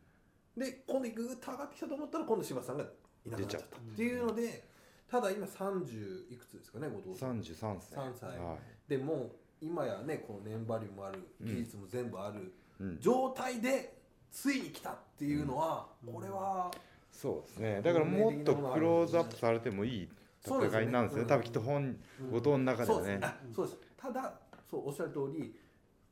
[0.56, 3.76] で今度グーッと上がってきたと思ったら今度柴田さんがいなくなっちゃった。
[3.76, 4.64] っていうので
[5.10, 7.40] ただ今30いくつですかね後藤さん。
[7.40, 8.38] 33歳3歳。
[8.38, 13.00] はでもう今やねこの年張りもある技術も全部ある、いうん。
[13.00, 16.12] 状態でついに来たっていうのは、うん。
[16.14, 16.70] これは
[17.12, 17.82] そうですね。
[17.82, 20.08] だからもっとクローズアップされてもいい
[20.44, 21.22] 戦いなんですね。
[21.22, 23.04] うん多分きっと本うん後藤の中ではね。
[23.04, 23.78] そうですあそうです。
[23.96, 24.34] ただ
[24.68, 25.54] そうおっしゃる通り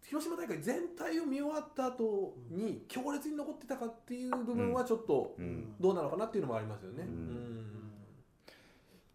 [0.02, 5.74] 広島大会全体を見終わった後に強烈に残ってたかっていう部分はちょっとうん。
[5.80, 7.02] どうなのかなっていうのもありますよね。
[7.02, 7.08] うん。
[7.08, 7.66] うん。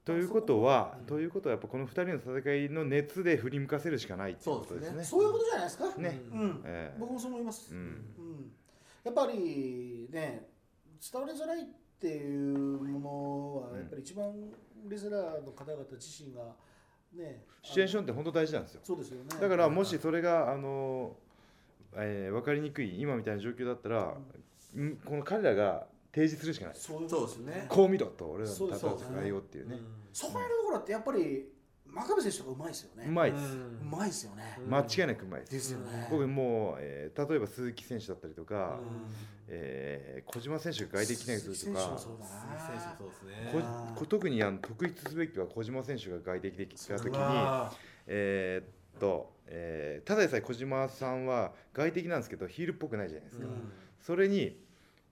[0.03, 1.05] ということはうん。
[1.05, 5.03] ということはやっぱこの2人の戦いの熱で振り向かせるしかないっていうことですね。
[5.03, 5.85] そういうことじゃないですか。
[5.97, 6.21] ね。
[6.31, 6.61] うん。
[6.65, 6.97] ええ。
[6.99, 7.79] 僕もそう思います、うん。
[7.79, 8.51] うん。
[9.03, 10.54] やっぱりね
[11.01, 11.65] 伝わりづらいっ
[11.99, 14.33] ていうものはやっぱり一番
[14.87, 16.43] レスラーの方々自身が
[17.13, 18.81] ねシチュエーションンって本当大事なんですよ。
[18.83, 19.29] そうですよね。
[19.39, 21.15] だからもしそれがあの、
[21.95, 24.17] えー分かりにくい今みたいな状況だったら、
[24.79, 24.97] ん。
[24.97, 26.75] この彼らが提示するしかない。
[26.75, 27.65] そうですね。
[27.69, 29.79] こう見ろと俺らの戦いをっていうね。
[30.13, 31.54] そこら辺のところってやっぱり
[31.95, 33.05] 真壁選手とかうまいですよね。
[33.07, 34.73] うまいです、うまいですよね、うん。
[34.73, 36.07] 間違いなくうまいです、ですよね。
[36.11, 39.07] 僕もう、えー例えば鈴木選手だったりとか、うん。
[39.47, 43.91] えー小島選手が外敵内するとかそうだ鈴木選手もそうですね。
[43.95, 47.71] こ特にあの特筆すべきは小島選手が外敵できた時うにわ
[48.07, 53.45] えーっと、えーただでさえ小島さんは外敵なんですけどヒールっぽくないじゃないですか、
[54.01, 54.57] それに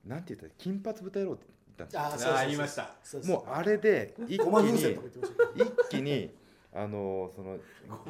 [0.06, 2.02] なんて言ったら金髪豚野郎って言ったんですよ。
[2.02, 2.96] あーそうそうそうあー言いました
[3.28, 4.98] もうあれで一気に
[5.56, 6.32] 一気に
[6.76, 7.58] あのその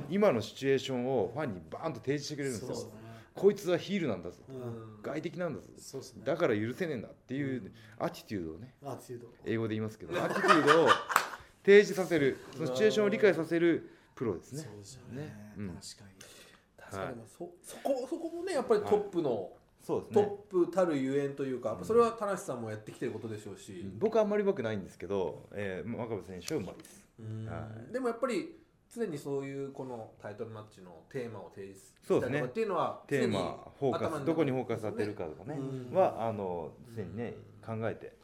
[0.10, 2.91] 今のシチュエーションをファンにバーンと提示してくれるんですよ。
[3.36, 5.02] こいつはヒールなんだぞうん。
[5.02, 6.21] 外敵なんだぞね。
[6.23, 8.76] だから許せねえんだっていうアティテュードをね。
[8.84, 10.23] アーティチュード英語で言いますけど。
[10.23, 10.89] アティテュードを
[11.65, 12.38] 提示させる。
[12.56, 14.62] そのシチュエーションを理解させるプロですね。
[14.62, 15.21] そうですよね。
[15.23, 15.54] ね。
[15.58, 15.69] うん。
[15.69, 16.12] 確かに。
[16.78, 17.21] 確かに。
[17.28, 26.97] そそこそこもねやっぱりトップの、そうですトップたるゆえんというか、それは田無さんもやってきてることでしょうし、僕はあんまりうまくないんですけど、えー、真壁選手はうまいです。
[26.97, 27.93] うんはい。
[27.93, 28.56] でもやっぱり
[28.93, 35.58] 常にそういうこのタイトルマッチのテーマを提示そうですねしたりとかっていうのはテーマフォーカスどこにフォーカス当てるかとかね。
[35.58, 35.95] うん。
[35.95, 37.34] はあの常にね
[37.65, 38.23] 考えて。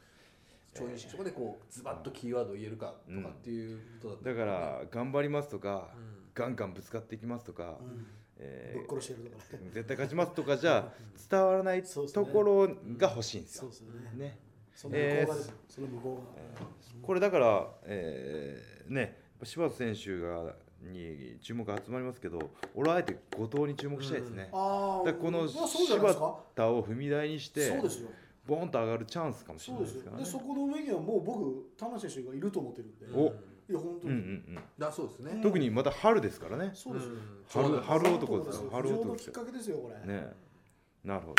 [0.74, 6.20] 調印式とかでこうズバッとキーワードを言えるかとかっていうことだっただから頑張りますとか、うん。
[6.36, 8.06] ガンガンぶつかっていきますとか、うん。
[8.38, 9.70] えーぶっ殺してるとかね。
[9.72, 10.92] 絶対勝ちますとかじゃ
[11.30, 13.62] 伝わらないところが欲しいんですよ。
[13.64, 13.70] そう。
[13.72, 14.26] ですよね。
[14.26, 14.40] ね、
[14.80, 15.48] その向こう側です。
[15.48, 17.06] よその向こう側。
[17.06, 22.40] これだから、えーね柴田選手がに注目が集まりますけど
[22.76, 24.50] 俺はあえて後藤に注目したいですね。
[24.54, 25.98] ああだからこの柴
[26.56, 28.10] 田を踏み台にしてそうですよ。
[28.48, 30.26] ボンと上がるチャンスかもしれそうないですからね。
[30.26, 33.06] そこの上にはもう僕田中選手がいると思ってるんで。
[33.14, 33.28] お。
[33.70, 35.42] いや本当うんうに、んうん、だそうですね。
[35.44, 36.72] 特にまた春ですからね。
[36.74, 37.08] そうです。
[37.08, 37.68] うん春
[38.14, 38.70] 男ですよ。
[38.72, 39.32] 春春男のきっ。
[39.32, 40.34] かけですよこれ、ね
[41.04, 41.36] なるほど。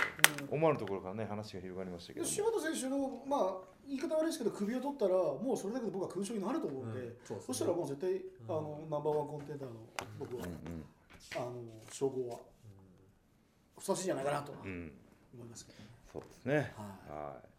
[0.48, 0.54] うん。
[0.56, 3.54] 思わぬところからね話が広がりましたけど柴田選手のまあ
[3.86, 7.16] 言い方悪いですけど首を取ったらもうそれだけで僕は勲章になると思うんで、うん。
[7.24, 7.54] そうですね。
[7.54, 9.76] そしたらもう絶対あのナンバーワンコンテンダーの
[10.18, 10.84] 僕は、うん
[11.36, 11.52] あの
[11.92, 12.38] 称号は
[13.78, 14.90] ふさわしいんじゃないかなと思い
[15.48, 16.72] ますけどね、そうですね。
[16.76, 17.50] ははい。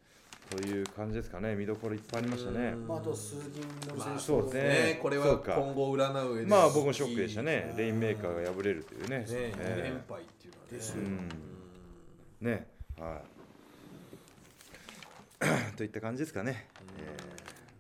[0.52, 1.56] という感じですかね。
[1.56, 2.70] 見どころいっぱいありましたね。
[2.70, 2.88] うん。
[2.88, 4.62] まあ、あと鈴木みのる選手と、まあそうですね。
[4.62, 7.70] ねこれは今後占う上でまあ僕もショックでしたね。
[7.72, 7.74] う。
[7.76, 9.20] んレインメーカーが敗れるというね。
[9.20, 10.78] ねえ2連敗っていうのはね。
[10.78, 11.30] ですようん
[12.42, 12.68] ね。
[13.00, 13.22] は
[15.72, 15.76] い。
[15.78, 16.68] といった感じですかね。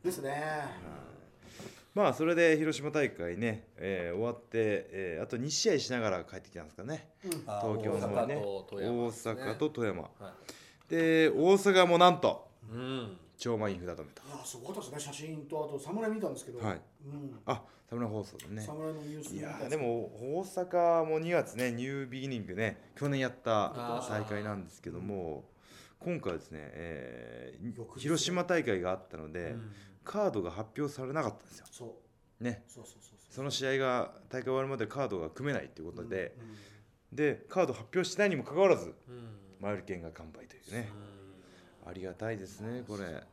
[0.03, 1.01] えですね、ー
[1.93, 4.41] まあそれで広島大会ね、えー終わって、
[4.91, 7.09] えーあと2試合しながら帰ってきたんですかね。
[7.23, 8.35] うんあ東京の方にね。
[8.35, 10.01] 大大阪と富山ですね阪と富山。
[10.03, 10.33] は
[10.89, 14.21] で大阪もなんというん超満員札止めと。
[14.21, 14.99] いやすごかったですね。
[14.99, 16.81] 写真とあと侍見たんですけど、はい。
[17.07, 18.61] うん、あ、サムライ放送でね。
[18.61, 25.43] 侍のニュースいやでも大阪も2月ねニュービギニングね去年やった大会なんですけども
[25.99, 29.71] 今回ですね、えー広島大会があったので、うん。
[30.03, 31.65] カードが発表されなかったんですよ。
[31.71, 31.97] そ
[32.39, 32.43] う。
[32.43, 36.43] ね、そうそうそうその試合が大会終わるまでカードが組めないということで、う
[37.15, 39.41] んでカード発表してないにもかかわらずうん。
[39.59, 40.89] マイル券が完売というね、
[41.85, 43.23] ありがたいですねこれ。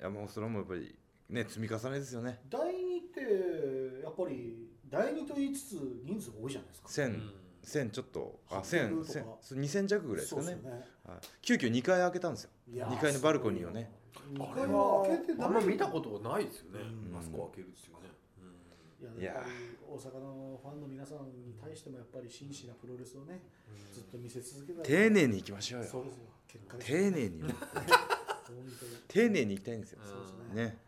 [0.00, 0.94] いやもうそれもやっぱり
[1.28, 2.40] ね積み重ねですよね。
[2.48, 6.88] 第2ってやっぱり第2と言いつつ人数が多いじゃないですか。
[6.88, 7.32] 千うん。
[7.62, 10.46] 千ちょっとあ800千千そう2000弱ぐらいですかね。
[10.54, 10.60] ね。
[11.04, 11.18] はい。
[11.42, 12.50] 急遽2回開けたんですよ。
[12.72, 13.90] いやー2階のバルコニーをね。
[14.32, 16.80] 2あれ階はは開けてあんま見たことがないですよね。
[17.10, 17.16] うん。
[17.18, 18.08] あそこ開けるっていうね。
[19.00, 19.54] いやいややっぱり
[19.88, 23.42] 大阪のファンの皆さんに対してもやっぱり真摯なプロレスをね
[23.92, 25.88] ずっと見せ続けた丁寧に行きましょうよ。
[25.88, 26.22] そうですよ。
[26.48, 27.42] 結果です丁寧に
[29.08, 30.00] 丁寧に行きたいんですよ。
[30.04, 30.64] そうですね。
[30.64, 30.78] ね。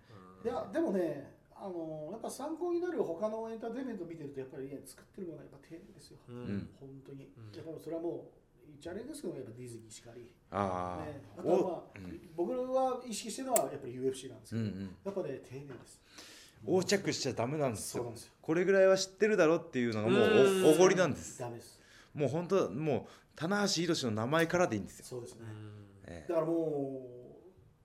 [0.44, 6.38] いやでもねあのやっぱ参考になる他のエンターテインメント見てるとやっぱりね作ってるものはやっぱ丁寧ですよ、ううん。
[6.56, 7.56] ん本当に、うん。
[7.56, 14.68] やっぱりそれはもう言っちゃあれですけどやっぱディズニーしかり、ああ、ね、あとは、まあうん僕は意識してるのはやっぱり UFC なんですけど、うん。
[14.68, 16.00] うんやっぱね丁寧です。
[16.64, 18.02] 横着しちゃダメなんですよ。
[18.04, 18.32] そうなんですよ。
[18.40, 20.64] これぐらいは知ってるだろっていうのがもううん。
[20.66, 21.38] おおごりなんです。
[21.38, 21.78] ダメです。
[22.14, 25.46] もう本当もう棚橋宏の名前からでいいんですよ、そうですね、
[26.06, 26.26] え。
[26.28, 26.52] だからも
[27.06, 27.19] う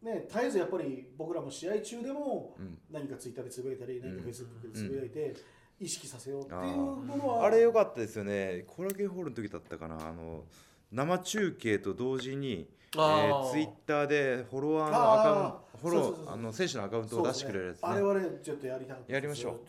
[0.06, 2.56] ね絶えずやっぱり僕らも試合中でも
[2.92, 4.22] 何かツイッターでつぶやいたり何かうん。
[4.22, 5.36] フェイスブックでつぶやいて
[5.80, 8.64] 意識させようっていうものはあれ良かったですよね。
[8.68, 9.96] コラゲンホールの時だったかな。
[10.08, 10.46] あの
[10.92, 13.50] 生中継と同時にえあー。
[13.50, 16.26] ー、ツイッターでフォロワーのアカウンあトフォローそうそうそう。
[16.26, 17.90] そうーあの選手のアカウントを出してくれるやつね。
[17.90, 19.62] ねあれはねちょっとやりたかったやりましょう。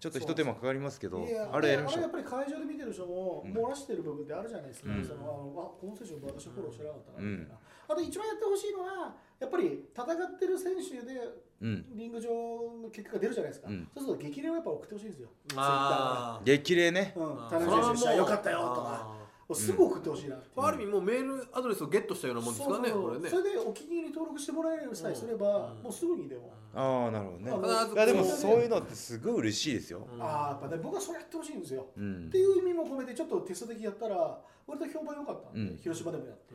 [0.00, 2.04] ちょっと一手間かかりますけどあれやりましょう。
[2.04, 3.52] あれやっぱり会場で見てる人もうん。
[3.52, 5.04] 漏らしてる部分ってあるじゃないですか、うん。
[5.04, 11.20] そのあのあこの選手私フォローしてなかったなうんみたいな、あと一番やってほしいのはやっぱり戦ってる選手で
[11.60, 11.84] うん。
[11.96, 13.88] リング上の結果が出るじゃないですか、うん。
[13.94, 15.28] そうすると激励をやっぱ送ってほしいんですよ。
[15.56, 17.12] あ激励ね。
[17.16, 17.46] うん。
[17.46, 19.18] あ田中選手試合よかったよとか。
[19.48, 20.50] もうすぐ送ってほしいなっていう。
[20.54, 23.28] これある意味もうメールアドレスをゲットしたようなもんですからねそれね。
[23.28, 25.82] それでお気に入り登録してもらえるさえすれば、うん。
[25.82, 27.92] もうすぐにでも、ああなるほどね。
[27.94, 30.06] いやでもそういうのってすごい嬉しいですよ。
[30.12, 30.22] うん。
[30.22, 32.26] ああやっぱね僕はそれやってほしいんですよ、うん。
[32.28, 35.76] っていう意味も込めてちょっとテスト的やったら割と評判良かったんで、うん。
[35.78, 36.54] 広島でもやって、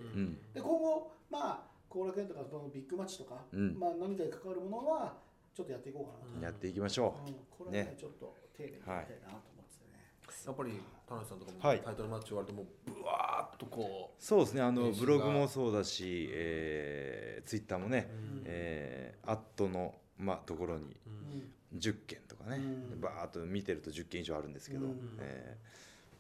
[0.54, 3.78] で今後まあ後楽園とかそのビッグマッチとか、うん。
[3.80, 5.14] まあ何かに関わるものは
[5.54, 7.30] ちょっとやっていこうかなと、やっていきましょう。
[7.30, 7.34] ん。
[7.52, 7.96] これはねね。
[7.98, 10.02] ちょっと丁寧にやりたいなと思っててね、
[10.46, 11.82] やっぱり田中さんとかもはい。
[11.82, 14.62] タイトルマッチ終わるともうブワーッとこうそうですね。
[14.62, 18.44] あのブログもそうだし、えー、ツイッターもね、う、うん。
[18.46, 21.78] えー、アットの、まあ、ところにうん。
[21.78, 23.02] 10件とかね、うん。
[23.02, 25.18] バーッと見てると10件以上あるんですけど、うん。
[25.20, 25.58] え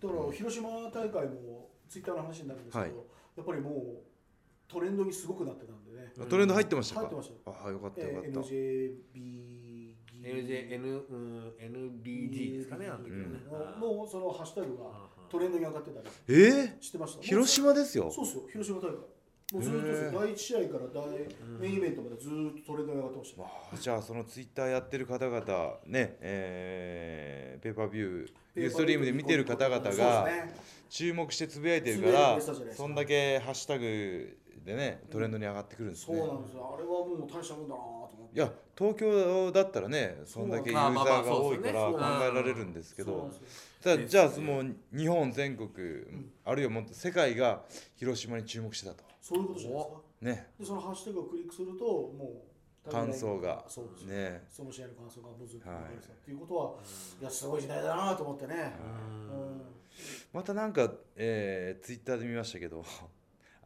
[0.01, 3.07] だから広島大会もツイッターの話になるんですけど、はい。
[3.37, 4.12] やっぱりもう
[4.73, 7.01] トレンドにすごくなってたんでね、ートレンド入ってましたか？
[7.01, 7.57] 入ってましたよ。
[7.63, 13.23] ああよかったよかえー、った、NJB LJN うん NDG ですかねあの時はね。
[13.79, 14.83] ののそのハッシュタグが
[15.29, 16.07] トレンドに上がってたり。
[16.27, 17.23] えー、してました。
[17.23, 18.09] 広島ですよ。
[18.11, 18.43] そうっすよ。
[18.51, 18.97] 広島大会。
[19.53, 19.73] もうずっ
[20.11, 21.07] と第1試合から大
[21.59, 30.55] メインイベントまでずっとトレンドに上がってました、わあじゃあそのツイッターやってる方々ねえー、ペーパービューユーストリームで見てる方々がそうですね。
[30.89, 32.39] 注目してつぶやいてるから
[32.73, 36.17] そんだけハッシュタグでねトレンドに上がってくるんですね。
[36.17, 36.75] そうなんですよ。
[36.75, 37.83] あれはもう大したもんだなと
[38.17, 38.35] 思って。
[38.35, 41.99] いや東京だったらねそんだけユーザーが多いから考
[42.31, 43.31] えられるんですけど
[44.07, 44.63] じゃあその
[44.95, 45.69] 日本全国
[46.45, 47.61] あるいはもっと世界が
[47.95, 49.03] 広島に注目してたと。
[49.21, 50.01] そういうことじゃないですか。
[50.21, 50.47] ね。
[50.59, 52.43] でそのハッシュタグをクリックするとも
[52.85, 53.63] う感想が。
[53.67, 54.43] そうですねね。
[54.49, 55.75] その試合の感想がもずってたっ
[56.25, 56.73] ていうことは、
[57.21, 58.73] い、やすごい時代だなと思ってね、
[59.31, 59.61] うん。
[60.33, 62.83] またなんか、えー、ツイッターで見ましたけど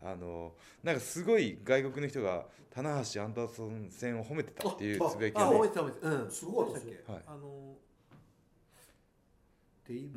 [0.02, 5.58] あのなんかすごい外国の人が棚橋アンダーソン戦を褒めてたっていうあつぶやきあがね
[6.02, 6.32] うん。
[6.32, 7.14] すごいですよどうしたっけ？
[7.14, 7.24] はい。
[7.28, 7.76] あの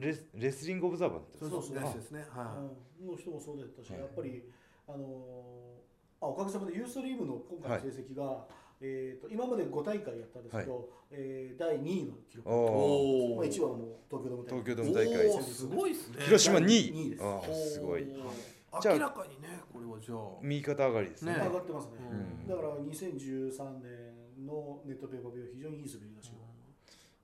[0.01, 2.27] レスレスリングオブザーバーってそうそうそうそうそうですね。
[2.29, 2.69] は
[3.01, 3.07] うん。
[3.07, 4.01] の人もそうだったし、はい。
[4.01, 4.43] やっぱり
[4.89, 5.81] あのー
[6.23, 8.47] あおかげさまでユーストリームの今回の成績が、
[8.83, 14.63] えー、と今まで5大会やったんですけど、えー第2位の記録、おおおまあ、1はもう東京ドーム大会。
[14.63, 15.43] 東京ドーム大会。
[15.45, 16.17] すごいですね。
[16.25, 17.11] 広島2位二位。
[17.11, 18.03] ですああすごい。
[18.03, 18.81] おー。
[18.83, 19.60] じゃあ明らかにね
[20.01, 20.19] じゃあ。
[20.43, 21.33] 右肩上がりですね。
[21.33, 21.39] ね。
[21.39, 22.49] 上がってますね、うん。
[22.49, 26.41] だから2013年のネットペーパービューは非常にいい滑り出しを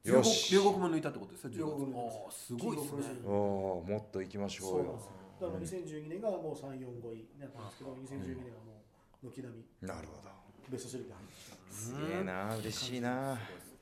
[0.07, 5.01] よし両国両国も抜いたってことですよ両国も抜いたあーすごいですねもっと行きましょうよ
[5.39, 8.81] そうなんですよだから2012年がもう3、4、5位になったんですけど、2012年はも
[9.25, 10.31] う軒並みなるほど
[10.71, 11.75] ベスト3に入ってきた。
[11.75, 13.39] すげえな嬉しいな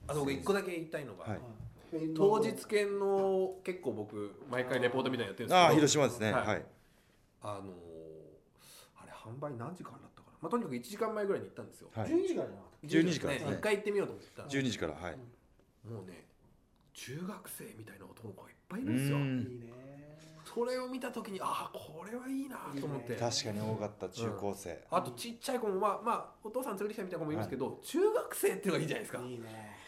[0.06, 1.38] あと僕一個だけ言いたいのが、はい
[2.16, 6.62] 当日券の結構僕毎回レポートみたいなのやってるんですけどああ広島ですねはいはい
[7.40, 7.93] あのー
[9.24, 12.10] 販売何時からだったかな、まあ、とにかく1時間前ぐらいに行ったんですよ、はい。
[12.10, 12.86] 12時からじゃなかった。
[12.86, 15.16] 12時からですね一回行ってみようと思ってた12時からはい。
[15.88, 16.24] もうね
[16.92, 19.18] 中学生みたいな男の子がいっぱいいうるんですよ。
[19.18, 19.40] ん。
[19.40, 19.72] いいね。
[20.44, 23.14] それを見た時にああこれはいいなと思って。
[23.14, 23.30] いいね。
[23.30, 24.84] 確かに多かった中高生。
[24.90, 29.22] あとちっちゃい子もまあまあお父さん連れてきたみたいな子もいますけど、中学生っていうのがいいじゃないですか。
[29.22, 29.83] いいね。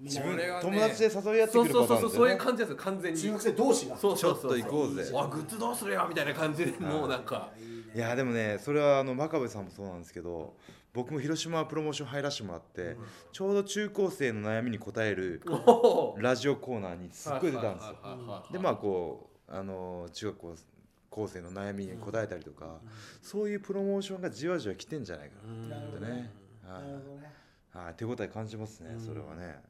[0.00, 3.20] 自分ね友達で誘い合ってくるそうそうそうそうそういう感じですよ完全に。
[3.20, 3.96] 中学生同士が。
[3.96, 5.12] そうそうそうちょっと行こうぜ。
[5.14, 7.50] あグッズどうするよみたいな感じでもうなんか。
[7.94, 10.54] いやでもねそれはあの真壁さんもそうなんですけど
[10.92, 12.96] 僕も広島プロモーション入らせてもらって、
[13.32, 15.40] ちょうど中高生の悩みに答える
[16.16, 18.44] ラジオコーナーにすっごい出たんですよ。
[18.52, 20.54] でまあこうあの中学校
[21.10, 22.78] 高生の悩みに答えたりとか、
[23.22, 26.30] そういうプロモーションがじわじわ来てんじゃないかうんなるほどなってね、
[26.64, 27.32] なるほどね。
[27.72, 29.00] はいはい、手応え感じますね、うん。
[29.00, 29.60] それはね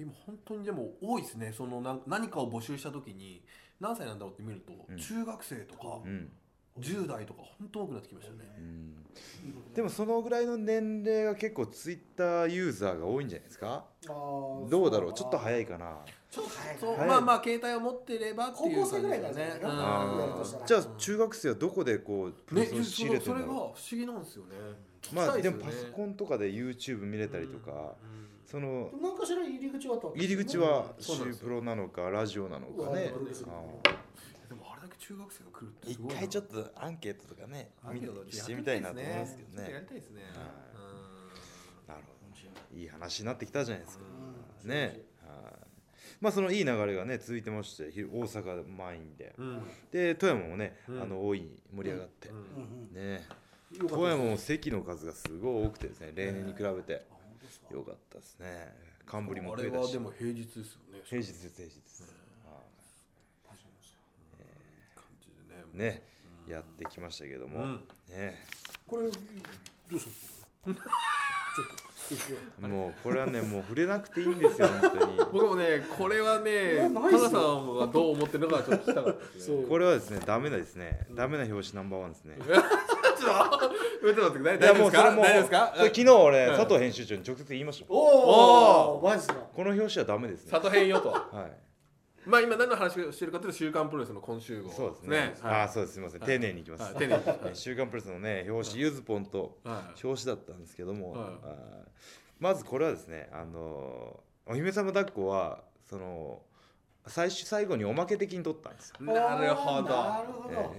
[0.00, 1.52] 今本当にでも多いですね。
[1.54, 3.44] そのなん何かを募集した時に
[3.78, 4.96] 何歳なんだろうって見ると、うん。
[4.96, 6.30] 中学生とかうん、
[6.78, 13.84] 10代とか本当多くなってきましたね、うん、でもそのぐらいの年齢が結構ツイッターユーザーが多いんじゃないですか？
[14.06, 15.14] どうだろう？
[15.14, 15.98] ちょっと早いかな。
[16.30, 16.74] ちょっと早い。
[16.76, 17.06] かそい。
[17.06, 20.20] まあまあ携帯を持ってればっていう高校生ぐらいからじゃないかなうん。
[20.20, 24.50] やるとしたらじゃあ中学生はどこでこうプロねセ仕入れてそれが不るんだろ思議なんですよね。
[25.12, 31.40] うまあでもパソコンとかで YouTube 見れたりとか、うんその何かしら入り口はあったわけ入り口はそうなんですよ。
[31.40, 33.04] シュープロなのかラジオなのかね。
[33.04, 36.18] でもあれだけ中学生が来るってー一すごいな。
[36.18, 37.70] 回ちょっとアンケートとかね
[38.28, 40.22] してみたいなと思いますけどちょっとやねりたいですね。
[41.86, 42.08] なるほ
[42.72, 42.76] ど。
[42.76, 44.04] いい話になってきたじゃないですか。
[44.64, 44.70] うん。
[44.70, 44.76] ね。
[44.76, 44.96] はい。
[46.20, 49.32] まあそのいい流れがね続いてましてひ大阪満員で。
[49.92, 51.02] で富山もねうん。
[51.02, 52.28] あの大いに盛り上がって。
[52.30, 52.36] うん。
[52.36, 52.44] うん。
[52.44, 53.10] うん。
[53.12, 53.24] ね。
[53.88, 56.10] 富山も席の数がすごい多くてですね。
[56.16, 57.06] 例年に比べて
[57.72, 58.74] よかったですね。
[59.06, 61.74] 冠もあ増えたしれはでも平日ですよね平日です平日。
[61.74, 62.02] です
[62.44, 62.60] は
[63.48, 64.44] 確かに
[64.94, 65.28] 感じ
[65.78, 65.88] でね。
[65.92, 66.02] いね
[66.48, 67.62] やってきましたけども。
[67.62, 67.80] うん。
[68.08, 68.44] ね。
[68.86, 69.10] これど
[69.96, 70.08] うし
[72.60, 75.16] もうこれはねもう触れなくていいんですよ本当に。
[75.32, 81.06] 僕もねこれはねタカさんがどう思ってるのかちょっと聞きたかったねこれはですねダメなですね。
[81.12, 82.36] ダメな表紙ナンバーワンですね
[84.10, 84.90] っと待って大丈夫ですか？
[84.90, 85.74] もうそれも大丈夫ですか？
[85.76, 86.56] 昨日俺うん。
[86.56, 89.34] 佐藤編集長に直接言いましたおおマジか？
[89.34, 90.50] この表紙はダメですね。
[90.50, 91.10] 里編よと。
[91.12, 91.52] はい。
[92.26, 95.34] まあ今何の話をしてるかというと週刊プロレスの今週号そうですね。
[95.42, 96.20] あはあそうですすみません。
[96.20, 96.28] はい。
[96.28, 96.82] 丁寧にいきます。
[96.82, 97.24] はい丁寧に。
[97.24, 101.16] ね週刊プレスのね表紙ゆずぽんと表紙だったんですけども、
[102.38, 106.42] まずこれはですねあのお姫様抱っこはその
[107.06, 109.94] 最終最後におまけ的に撮ったんですよ、なるほど。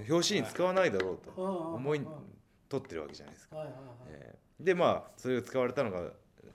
[0.08, 1.32] 表紙に使わないだろうと。
[1.42, 2.02] 思い
[2.72, 3.76] 思はい撮ってるわけじゃないですか、はいはい
[4.10, 6.12] えーでまあそれが使われたのが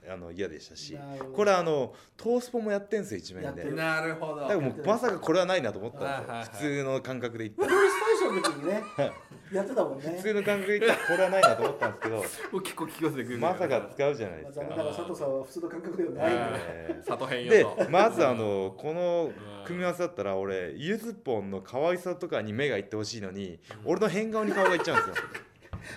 [0.09, 0.97] あの嫌でしたし。
[1.35, 3.45] これあのトースポもやってんすよ一面で。
[3.47, 3.75] やってる。
[3.75, 4.41] なるほど。
[4.41, 6.47] だからもうまさかこれはないなと思ったんですよ、はいはいはい。
[6.47, 8.83] 普通の感覚で言ったプロレス大賞の時にね
[9.51, 10.09] やってたもんね。
[10.15, 14.65] 普通の感覚で言ったらこれはないなと思ったんですけどもう結構聞かせてくれるまさか使うじゃないですか。
[14.65, 16.33] まあ残念ながら佐藤さんは普通の感覚ではない。
[16.33, 17.01] んでえ。
[17.01, 19.31] ー里編でまずあのこの
[19.65, 25.21] 組み合わせだったら俺ゆずぽんの可愛さとかに目がいってほしいのに俺の変顔に顔がいっちゃうんです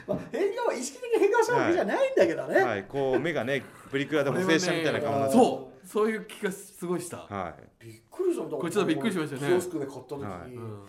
[0.06, 2.84] まあ変顔は意識的に変顔したわけじゃないんだけどね、よはい。
[2.84, 5.86] こう目がねプリクラで補正したみたいな顔になねそう。
[5.86, 7.18] そういう気がすごいした。
[7.18, 7.84] はい。
[7.84, 8.50] びっくりしたん。
[8.50, 9.48] だこれちょっとびっくりしましたね。
[9.48, 10.54] キオスクで買った時に、はい。
[10.54, 10.82] うん。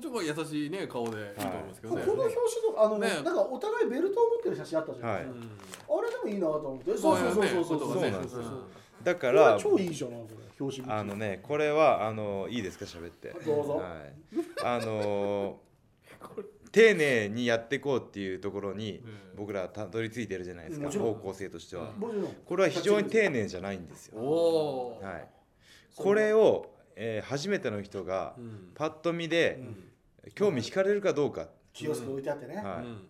[0.00, 3.08] ちょっと優しいね顔でいいと思いますけどね、この表紙とあの、ね。
[3.08, 5.24] なんかお互いベルトを持ってる写真あったじゃん、はい。
[5.24, 6.96] うんあれでもいいなと思って。
[6.96, 7.92] そうそうそうそうそう。
[7.94, 8.36] そうなんです
[9.02, 10.92] だかこれら超いいじゃんこれ表紙。
[10.92, 12.84] あのねこれはあのいいですか？
[12.84, 13.34] 喋って。
[13.44, 13.76] どうぞ。
[13.76, 14.14] はい、
[14.64, 15.58] あの
[16.78, 19.02] 丁寧にやっていこうっていうところに
[19.36, 21.90] 僕らたどり着いてるじゃないですか方向性としては。
[22.46, 25.28] これは非常に丁寧じゃないんですよ、はい、
[25.96, 28.70] これを、えー初めての人がうん。
[28.74, 29.60] パッと見で
[30.36, 32.62] 興味惹かれるかどうか、キオスク置いてあってね、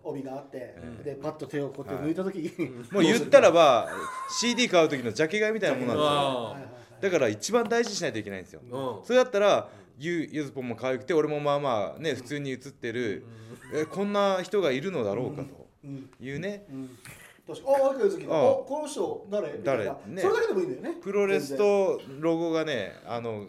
[0.03, 1.03] 帯があって、うん。
[1.03, 3.89] でパッと手をこうやって抜いた時に、 もう言ったらば
[4.31, 6.09] CD 買う時のジャケ買いみたいなもんなんですよ。
[6.09, 7.03] あはいはいはい。
[7.03, 8.61] だから一番大事にしないといけないんですよ。
[8.63, 9.05] うん。
[9.05, 9.69] それだったら
[9.99, 13.25] ゆゆずぽんも可愛くて俺もまあまあね普通に写ってる
[13.75, 16.65] えこんな人がいるのだろうかとうんいうね。
[16.71, 16.99] うん。
[17.47, 19.59] 確かああ好きだあこの人誰？
[19.65, 19.85] 誰？
[19.85, 20.23] ね。
[20.23, 21.01] それだけでもいいんだよね。
[21.03, 23.47] プロレスとロゴがねあの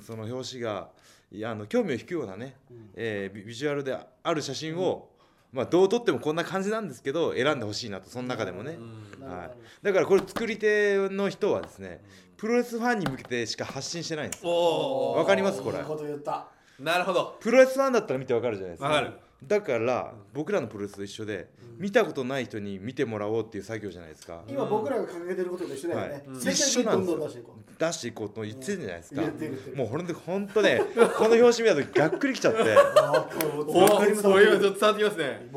[0.00, 0.88] その表紙が
[1.32, 2.90] いやあの興味を引くようなね、うん。
[2.94, 5.08] えービビジュアルである写真を、
[5.52, 8.78] まあ、どう撮ってもこんな感じなんですけど選んでほしいなとその中でもね、
[9.20, 9.28] うん。
[9.28, 9.50] はい。
[9.82, 12.02] だからこれ作り手の人はですね
[12.38, 14.50] プロレスファンに向けてしか発信してないんですよ。
[14.50, 15.60] おわかります？
[15.60, 15.78] これ。
[15.78, 16.46] いいこと言った。
[16.80, 17.36] おなるほど。
[17.40, 18.88] プロレスファンだったら見てわかるじゃないですか。
[18.88, 19.12] わかる。
[19.44, 24.42] だから僕らのプロレスと一緒で見たことない人に見てもらおうっていう作業じゃないですか。
[24.48, 26.24] 今僕らが掲げてることと一緒だよね。
[26.28, 26.40] はい。
[26.54, 27.80] 世界にどんどん出していこう。
[27.80, 29.20] 出していこうと言ってるじゃないですか。
[29.20, 29.76] 言ってる言ってる。
[29.76, 30.80] もうほんで本当ね
[31.16, 32.60] この表紙見た時がっくりきちゃって。
[32.98, 33.28] あ
[33.68, 34.22] おわかります。
[34.22, 35.48] そういうのちょっと伝わってきますね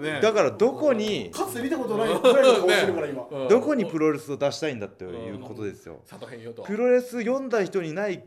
[0.00, 0.20] ね。
[0.20, 3.26] だからどこにかつて見たことないぐらいの顔してるから今。
[3.30, 3.48] うん。
[3.48, 6.00] どこにプロレスを出したいんだっていうことですよ。
[6.08, 8.24] 佐藤変よとプロレス読んだ人にない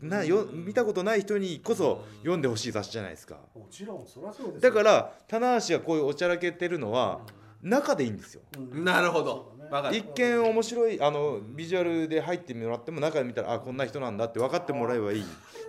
[0.00, 3.36] なよ見たことない人にこそ読んでほしい雑誌じゃないですか。
[3.54, 7.20] もちろんそりゃそうですだから棚橋がこういうおちゃらけてるのは
[7.62, 8.42] 中でいいんですよ。
[8.56, 8.84] うん。
[8.84, 9.54] なるほど。
[9.92, 15.24] 一見面白いあのビジュアルで入ってもらっても中で見たらあこんな人なんだって分かってもらえばいい。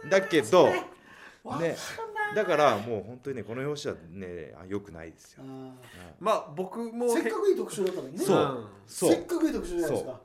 [0.09, 1.77] だけどね
[2.33, 5.43] だからもう本当にねこの表紙はねあ良くないですよ。
[5.47, 5.73] あ
[6.19, 8.23] まあ僕もーせっかくいい特集だったのにね。
[8.23, 8.67] そう。
[8.87, 9.11] そう。
[9.11, 10.19] せっかくいい特集じゃないですか。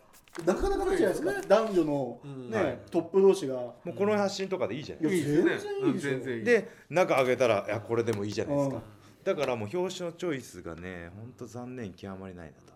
[0.47, 1.49] なかなかないじゃないですか。
[1.49, 2.51] 男女のうん。
[2.51, 2.79] ね、はい。
[2.91, 3.55] トップ同士が。
[3.57, 5.35] もうこの発信とかでいいじゃないですね。
[5.35, 8.77] 全然いいでしょうん全然いいで中上げたらいやこれでもいいじゃないですか。
[8.77, 8.83] うん。
[9.25, 12.67] だからもう表紙のチョイスがね本当残念極まりないなと。
[12.67, 12.70] ち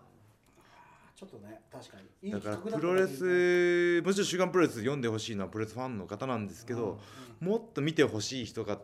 [1.33, 2.31] ょっとね確かに。
[2.31, 6.99] だからプロレスもちろん「週刊プロレス」読んでほしいのはプロレスファンの方なんですけど
[7.39, 8.79] もっと見てほしい人が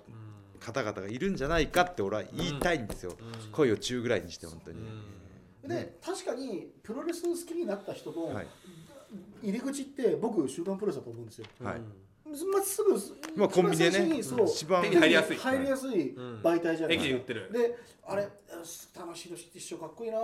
[0.60, 3.18] 方々がいるんじゃないかって俺は言いたいんですよ。
[3.20, 3.52] うん。
[3.52, 4.80] 声を中ぐらいにして本当に。
[5.68, 8.48] で確かにプロレス好きになった人のはい。
[9.44, 11.46] 入り口って僕週刊プロレスだと思うんですよ。
[11.64, 11.82] はい。
[12.26, 12.94] まっすぐ
[13.36, 14.06] まあコンビニでね。
[14.18, 14.46] にそう。
[14.46, 15.38] 一番入りやすい。
[15.38, 17.16] 入りやすい媒体じゃない駅でですか。
[17.16, 17.52] 売ってる。
[17.52, 18.30] であれ
[18.96, 20.20] 楽しいの一緒かっこいいな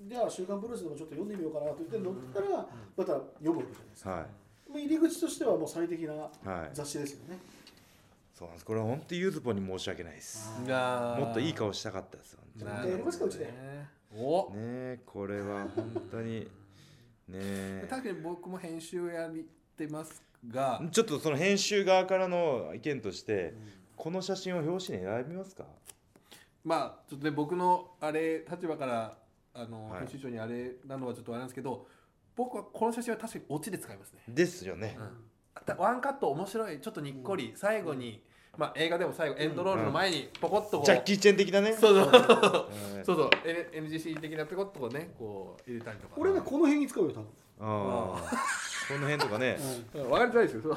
[0.00, 2.48] じゃあ「週刊プロレス」でもちょっと読んでみようかなと言って乗ったら
[2.96, 4.10] また読むわけじゃないですか。
[4.10, 4.70] はい。
[4.70, 7.38] もう入り口としてはもう最適なはい雑誌ですよね。
[8.34, 8.66] そうなんです。
[8.66, 10.50] これは本当にゆずぽんに申し訳ないです。
[10.66, 14.50] がもっといい顔したかったです本当になやりますかうちでねお。
[14.50, 16.48] ねえこれは本当にね
[17.38, 17.86] え。
[17.88, 19.32] 確かに僕も編集やっ
[19.76, 20.82] てますが。
[20.92, 23.54] ちょっとその編集側からの意見として
[23.96, 25.64] この写真を表紙に選びますか？
[26.64, 29.16] まあちょっとね僕のあれ立場から
[29.56, 29.98] あの、はい。
[30.00, 31.86] 編集長にあれなのはちょっとあれなんですけど
[32.36, 34.98] 僕はこの写真は確かにオチで使いますね、ですよね。
[34.98, 35.78] うん。
[35.78, 38.22] ワンカット面白いちょっとにっこり、最後に、
[38.58, 41.72] まあ、映画でも最後エンドロールの前にポコッとこう、ジャッキー・チェン的なね。
[41.72, 42.08] そうそう。
[42.08, 42.18] は
[43.00, 43.30] い そうそう。
[43.72, 46.14] NGC 的なペコッとこうねこう入れたりとか。
[46.18, 47.26] 俺ねこの辺に使うよ多分
[47.58, 48.32] ああ
[48.88, 49.58] この辺とかね。
[49.94, 50.10] うん。
[50.10, 50.62] 分かりづらいですよ。
[50.62, 50.76] そう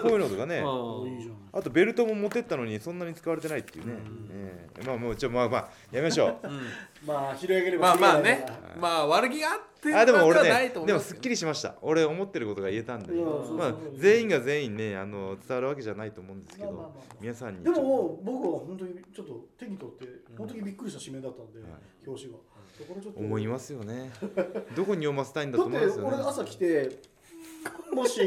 [0.00, 0.58] こういうのとかね。
[0.58, 1.16] うん。
[1.16, 3.92] いいじゃんあとベルトも持ってったのにそんなに使われてないっていうね、
[4.32, 4.86] ええ。
[4.86, 7.06] まあもうちょまあまあやめましょう。
[7.06, 8.46] まあ拾い上げればまあまあね。
[8.80, 11.74] まあ悪気があってあでも俺わけはないねでもすすっきりしました。
[11.82, 17.64] 俺思ってることが言えたんで、まあ、全員が全員ねあの伝わるわけじゃないと思うんですけど、皆さんに。
[17.64, 20.06] でも僕は本当にちょっと手に取って
[20.38, 21.70] 本当にびっくりした指名だったんで、はい。
[22.06, 22.38] 表紙が。
[23.16, 24.10] 思いますよね。
[24.76, 26.14] どこに読ませたいんだと思うんですよね。
[26.14, 26.98] 俺朝来て
[27.92, 28.20] もし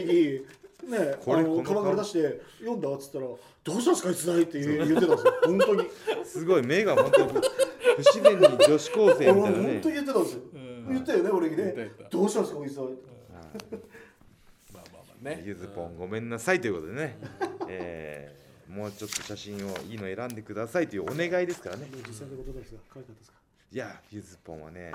[0.87, 3.37] ね これあのカバンから出して読んだっつったらど
[3.77, 5.33] うしたんですかいつだいって言ってたんですよ。
[5.45, 5.89] 本当に。
[6.23, 7.41] すごい目が本当に不不
[8.03, 9.55] 自然に女子高生みたいな俺ね。
[9.73, 10.41] 本当に言ってたんですよ。
[10.53, 10.87] うん。
[10.89, 11.63] 言ったよね俺にね。
[11.63, 12.09] 言った言った。
[12.09, 12.99] どうしたんですかこいつははいま
[13.39, 13.43] あ
[14.73, 15.43] まあまあね。
[15.45, 17.17] ゆずぽんごめんなさいということでね、
[17.67, 21.87] えーもうちょっと写真をいいの選んでくださいというお願いですからね。
[22.07, 23.37] 実際のことですが可愛かったですか？
[23.75, 24.93] いやゆずぽんはね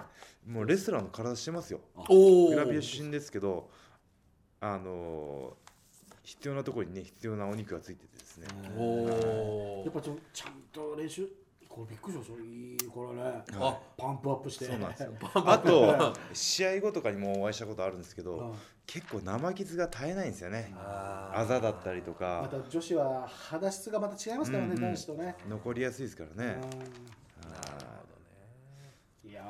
[0.48, 1.80] もうレスラーの体してますよ。
[2.08, 3.68] おグラビア出身ですけど
[4.58, 5.70] あのー
[6.22, 8.46] 必要なところにね必要なお肉がついててですね。
[8.78, 11.28] おやっぱちょちゃんと練習
[11.68, 12.42] これびっくりしました。
[12.42, 13.42] いいこれね。
[13.60, 13.78] あ。
[13.98, 14.64] パンプアップして。
[14.64, 15.10] そうなんですよ。
[15.12, 18.54] よあと試合後とかにもお会いしたことあるんですけど、うん。
[18.86, 20.72] 結構生傷が絶えないんですよね。
[20.74, 24.82] ああざだったりとまかた女子は肌質がまた違いますからね、うんうん。
[24.82, 26.60] 男子とね、残りやすいですからね、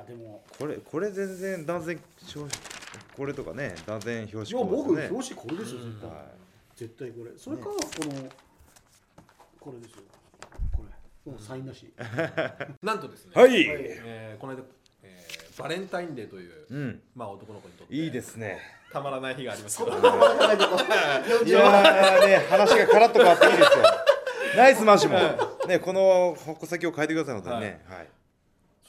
[0.01, 0.43] やでも。
[0.53, 2.01] ーこれこれ全然断然
[2.37, 2.57] 表
[3.17, 5.17] これとかね断然表いや紙僕こうですね。
[5.17, 6.25] 表紙これですよ絶対、は
[6.77, 7.31] 絶対これ。
[7.37, 7.79] それかこの
[9.61, 10.03] これですよ。
[10.73, 10.83] こ
[11.27, 11.31] れ。
[11.33, 11.93] もうサインなし。
[12.83, 14.63] なんとですね、はい、えーこの間、
[15.03, 17.03] えーバレンタインデーという、うん。
[17.15, 18.59] まあ、男の子にとっていいですね。
[18.91, 19.91] たまらない日がありますけど。
[19.91, 23.85] いやーね話がカラッと変わっていいですよ。
[24.57, 25.19] ナイスマシも。
[25.69, 27.85] ねこの矛先を変えてくださいのでね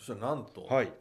[0.02, 0.92] そしたらなんと、はい、はい、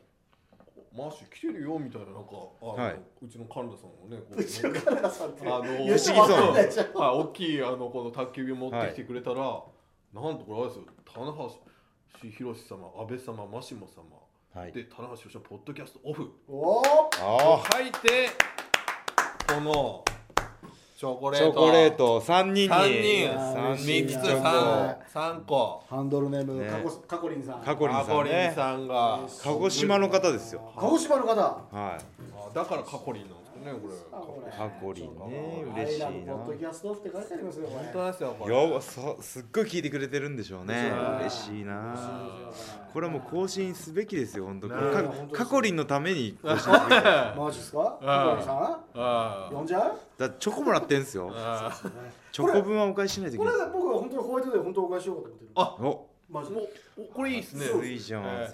[0.94, 2.30] マーシー来てるよみたいななんか
[2.60, 2.96] あの、はい。
[3.22, 5.46] うちの神田さんがねこうちのカメラさんって。
[5.46, 14.04] あの不思議そうなんはい、大きいあのこの宅急便持ってきてくれたら、なんとこれあれですよ棚橋宏様安倍様マシモ様。
[14.52, 16.30] はい、で棚橋宏ポッドキャストオフ。
[16.46, 16.84] おー。
[17.22, 18.28] あ書いて
[19.48, 20.04] この
[21.00, 21.46] チョコレート。
[21.46, 22.20] ーチョコレート。
[22.20, 22.68] 3人に。
[22.68, 23.32] 三人。
[23.32, 25.82] 三三つ人個。
[25.88, 26.68] ハンドルネーム、ね。
[26.68, 27.60] かこかこりんさん。
[27.62, 29.20] かこりんカコリンねさんが。
[29.42, 30.60] 鹿児島の方ですよ。
[30.76, 31.40] 鹿児島の方。
[31.40, 31.98] はあ
[32.54, 33.94] だからカコリンなんですかねこれ。
[34.58, 35.64] あこりんね。
[35.76, 36.34] ア嬉しいな。
[36.34, 38.54] ポッドキャストって書いてありますよこれ本当ですよこれ。
[38.72, 40.92] よそすっごい聞いてくれてるんでしょうね。
[41.20, 41.96] 嬉しいな。
[42.92, 44.68] これはもう更新すべきですよ本当。
[44.68, 47.78] ねか本当ですよかこりんのために更新すべきだ マジですか？
[47.78, 48.80] かこりんさん？
[48.94, 49.92] あ呼んじゃう？
[50.18, 51.30] だチョコもらってんすよ。
[51.34, 51.72] あ
[52.32, 56.68] チョコ分はお返ししないといこれけない僕は本当にホワイトデー本当お返ししようかと思ってるあおマジもう
[57.10, 57.66] おこれいいですね。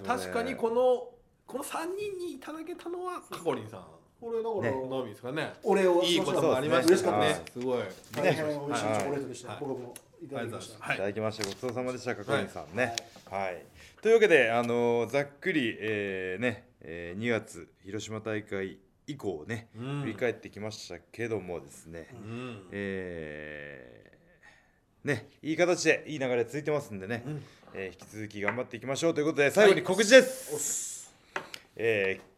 [0.05, 1.09] 確かにこの
[1.45, 3.81] この三人にいただけたのはカコリンさん
[4.19, 4.89] これだから、ね。
[4.89, 5.53] のみですかね。
[5.63, 7.37] お礼をいいこともありました嬉しかったです。
[7.39, 7.83] ねすごい。
[8.13, 9.57] 大変美味しいチョコレートでした、はい。
[9.59, 9.93] 僕も
[10.23, 10.95] いただきました、はい。
[10.95, 11.47] いただきました。
[11.47, 12.95] ごちそうさまでしたかこりんさんね。
[13.29, 13.43] はい。
[13.43, 13.65] はい、
[14.01, 20.01] というわけであのーざっくり、えーね、えー2月広島大会以降ね、うん。
[20.01, 22.67] 振り返ってきましたけどもですね、うん。
[22.71, 27.43] えーねいい形でいい流れ続いてますんでね、うん。
[27.75, 31.13] えー引き続き頑張っていきましょうということで最後に告知です、
[31.75, 32.37] えー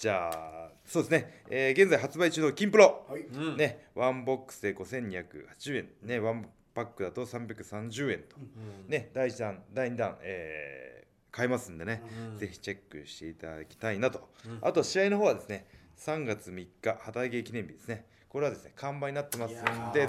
[0.00, 3.22] じゃあそうですね、えー現在発売中のキンプロ、はい。
[3.22, 3.56] うん。
[3.56, 3.86] ね。
[3.94, 5.88] ワンボックスで5280円。
[6.02, 6.18] ね。
[6.18, 8.40] ワンパックだと330円と、う
[8.88, 8.90] ん。
[8.90, 9.10] ね。
[9.14, 12.02] 第1弾第2弾、えー買えますんでね、
[12.32, 12.38] うん。
[12.38, 14.58] ぜひチェックしていただきたいなと、うん。
[14.60, 15.66] あと試合の方はですね。
[15.96, 18.04] 3月3日旗揚げ記念日ですね。
[18.28, 19.56] これはですね完売になってますん
[19.92, 20.06] で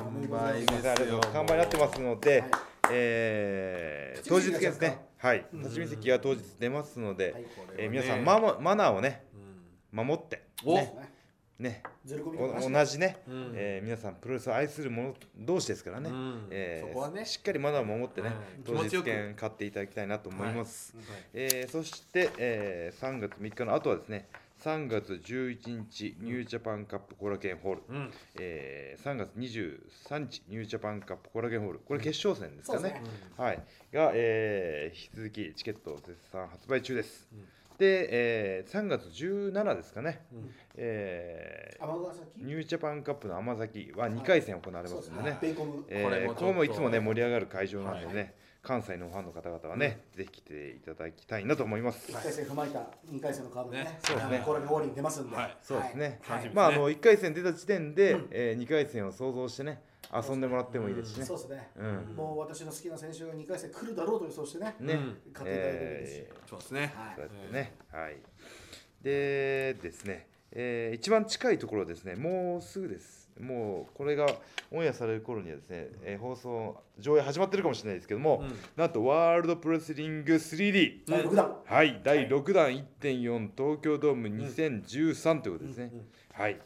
[1.33, 2.51] 完売になってますので、はい。
[2.91, 4.97] えー当日ですね。
[5.17, 5.45] はい。
[5.53, 5.59] うん。
[5.61, 7.45] 立ち見席が当日出ますので、はい。
[7.77, 9.32] えー皆さんマママナーをねうん
[9.93, 10.43] 守って。
[10.65, 10.75] お。
[10.75, 11.13] ね。
[11.59, 11.83] ね。
[12.05, 13.51] 同じね、うん。
[13.55, 16.47] えー皆さんプロレスを愛する者同士ですからね、うん。
[16.49, 17.25] えーね。
[17.25, 18.63] しっかりマナーを守ってね、うん。
[18.63, 21.05] 当日券買っていただきたいなと思います、はい。
[21.33, 24.27] えーそして、えー3月3日の後はですね
[24.63, 28.11] 3月11日ニュージャパンカップコラケンホール、うん。
[28.39, 31.79] えー3月23日ニュージャパンカップコラケンホール。
[31.79, 32.81] これ決勝戦ですかね。
[32.81, 33.09] そうですね。
[33.37, 33.63] はい。
[33.93, 37.45] が、えー引き続きチケット絶賛発売中です、うん
[37.77, 40.51] で、えー3月17ですかね、うん。
[40.75, 41.83] えー
[42.37, 45.83] ニュージャパンカップの甘崎は2回戦行われますんでね、ベーコム。
[45.87, 48.33] えーこれもいつもね盛り上がる会場なんでね、はい。
[48.63, 52.11] 関西のファンの方々はね、ぜひ来ていただきたいなと思います。
[52.11, 52.79] 1回戦踏まえた
[53.11, 53.99] 2回戦のカードでねね。
[54.01, 54.43] そうですね。
[54.45, 55.57] これで終わりに出ますんで、はい。
[55.61, 56.19] そうですね。
[56.23, 56.51] はい。
[56.53, 59.81] まああの1回戦出た時点で、え2回戦を想像してね
[60.15, 61.25] 遊んでもらってもいいですしね。
[61.25, 61.37] そう。
[61.37, 62.15] ですね、うん。
[62.15, 66.19] もう私の好きな選手が2回戦来るだろうと予想してね、ね、うん買っていただいですし。
[66.19, 66.93] えそうですね。
[66.95, 67.15] はい。
[67.15, 68.17] そうやってね、はい。
[69.01, 73.23] でですね、えー一番近いところですね、もうすぐです。
[73.39, 74.27] もうこれが
[74.71, 78.55] オンエアされる頃にはですね、えー放送上映始まってるかもしれないですけども、うん。
[78.75, 82.69] なんとワールドプロレスリング 3D 第6弾、はい、第6弾
[83.01, 85.91] 1.4東京ドーム2013ということですね。
[86.33, 86.59] はい。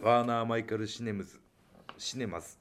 [0.00, 1.38] ワーナー・マイカル・シネムズ、
[2.04, 2.56] シネマズ、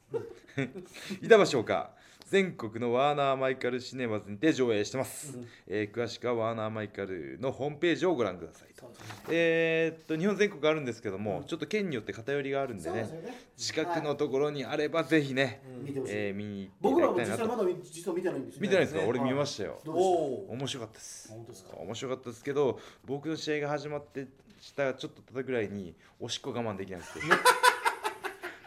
[1.22, 1.92] 板橋岡、
[2.30, 5.38] 全国のワーナー・マイカル・シネマズにて上映してます。
[5.68, 8.86] えー詳しくはワーナー・マイカルのホームページをご覧くださいと。
[8.88, 8.92] ね。
[9.30, 13.38] えーっと日本全国あるんですけども、ちょっと県によって偏りがあるんでねね。
[13.58, 17.66] 近くのところにあればぜひね、見てほしい、えー見に行って僕らもいただきたいなと。
[17.66, 21.30] 実際まだ実は見てないんですよ、見てないですか、ね俺見ましたよ、どうでしおお面白かったです。
[21.30, 21.76] 本当ですか？
[21.78, 24.28] 面白かったですけど僕の試合が始まって
[24.62, 27.20] したちょっとたぐらいにおしっこ我慢できなくて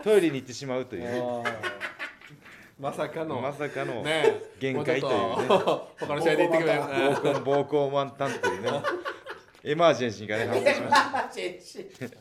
[0.07, 1.03] トイレに行ってしまうという。
[1.03, 1.21] ね
[2.79, 3.41] まさかの。
[3.41, 5.49] まさかのね限界というね。
[5.49, 6.75] 他の試合で言ってくれ。
[6.77, 8.71] よ暴行暴行満タンというね。
[9.65, 10.97] エマージェンシーがね発生しま
[11.97, 12.09] した。
[12.09, 12.17] た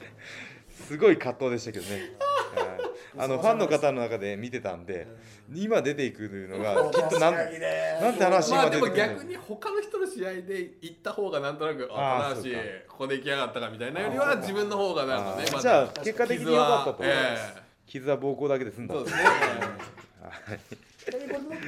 [0.87, 2.15] すごい葛藤でしたけどね。
[2.55, 2.95] はい。
[3.17, 5.07] あのファンの方の中で見てたんで
[5.53, 12.59] 今出ていくのが きっとなんなんて話まあでも今出てくる逆に他の人の試合で行った方がなんとなくああーそうか。
[12.89, 17.03] ここで行きやがったかみたいなよりは自分の方がなんかねじゃあ結果的に良かったと。
[17.03, 18.95] 思います、え傷は膀胱だけで済んだ。
[18.95, 19.23] えそうですね。
[19.23, 20.59] はい。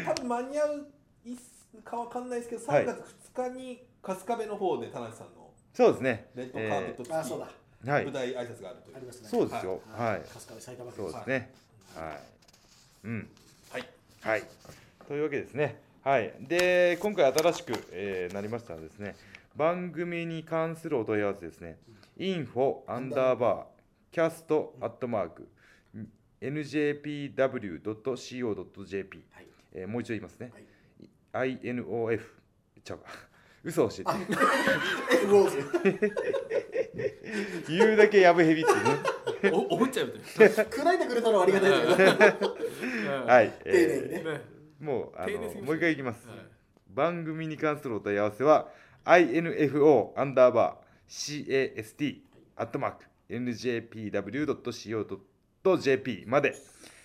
[0.07, 0.87] 多分間に合う
[1.83, 2.83] かわかんないですけどはい。
[2.83, 2.99] 3月
[3.35, 6.29] 2日に春日部の方で田中さんのそうですね。
[6.35, 7.45] レッドカーペット付きあそうだ。
[7.91, 8.97] はい舞台挨拶があるという。
[8.97, 9.81] ありますねそうですよ。
[9.91, 11.53] はい、春日部埼玉県そうですね。
[11.95, 12.17] はい。
[13.03, 13.29] うん。
[13.71, 13.83] はい。
[14.21, 14.43] はい。
[15.07, 15.79] というわけですね。
[16.03, 16.33] はい。
[16.39, 19.15] で今回新しく、えーなりましたらですね
[19.55, 21.77] 番組に関するお問い合わせですね。
[22.17, 25.47] info アンダーバー cast アットマーク
[26.41, 27.43] njpw.co.jp、
[29.31, 29.47] はい。
[29.73, 30.51] えーもう一度言いますね、
[31.31, 31.59] はい。
[31.59, 32.21] INOF
[32.87, 33.05] ちゃうか
[33.63, 34.03] 嘘を教え
[35.91, 36.11] て。
[37.67, 38.91] 言うだけやぶへびっていうね。
[39.51, 42.57] おおぶっちゃうみたい砕いてくれたのはありがたいですけど。
[43.05, 44.23] な はい、丁寧にね。
[44.23, 44.41] ね。
[44.79, 46.37] もうあのもう一回いきます、はい。
[46.89, 48.71] 番組に関するお問い合わせは
[49.05, 52.21] info アンダーバー cast
[52.55, 55.26] アットマーク njpw.co.jp
[56.27, 56.55] まで、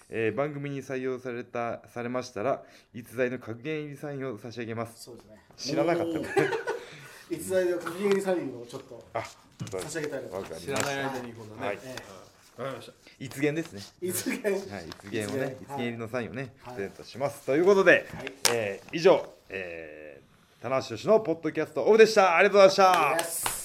[0.08, 2.62] えー番組に採用されたされましたら
[2.94, 5.02] 逸材の格言入りサインを差し上げます。
[5.02, 5.40] そうですね。
[5.56, 6.18] 知らなかった。
[6.18, 6.20] も
[7.30, 9.22] う逸材で格言サインをちょっとあ
[9.80, 10.36] 差し上げたいなと。
[10.36, 11.78] わかり知らないました間にこのねはい。
[11.82, 11.88] え
[12.58, 13.82] わかりました逸言ですね。
[14.02, 14.52] 逸言。
[14.52, 14.68] はい、逸
[15.10, 15.78] 言をね、逸言。
[15.78, 16.74] 入りのサインをね、はい。
[16.74, 17.46] プレゼントします。
[17.46, 18.32] ということで、はい。
[18.52, 22.36] えー以上、えー、棚橋宏のポッドキャストオフでした。
[22.36, 23.61] ありがとうございました。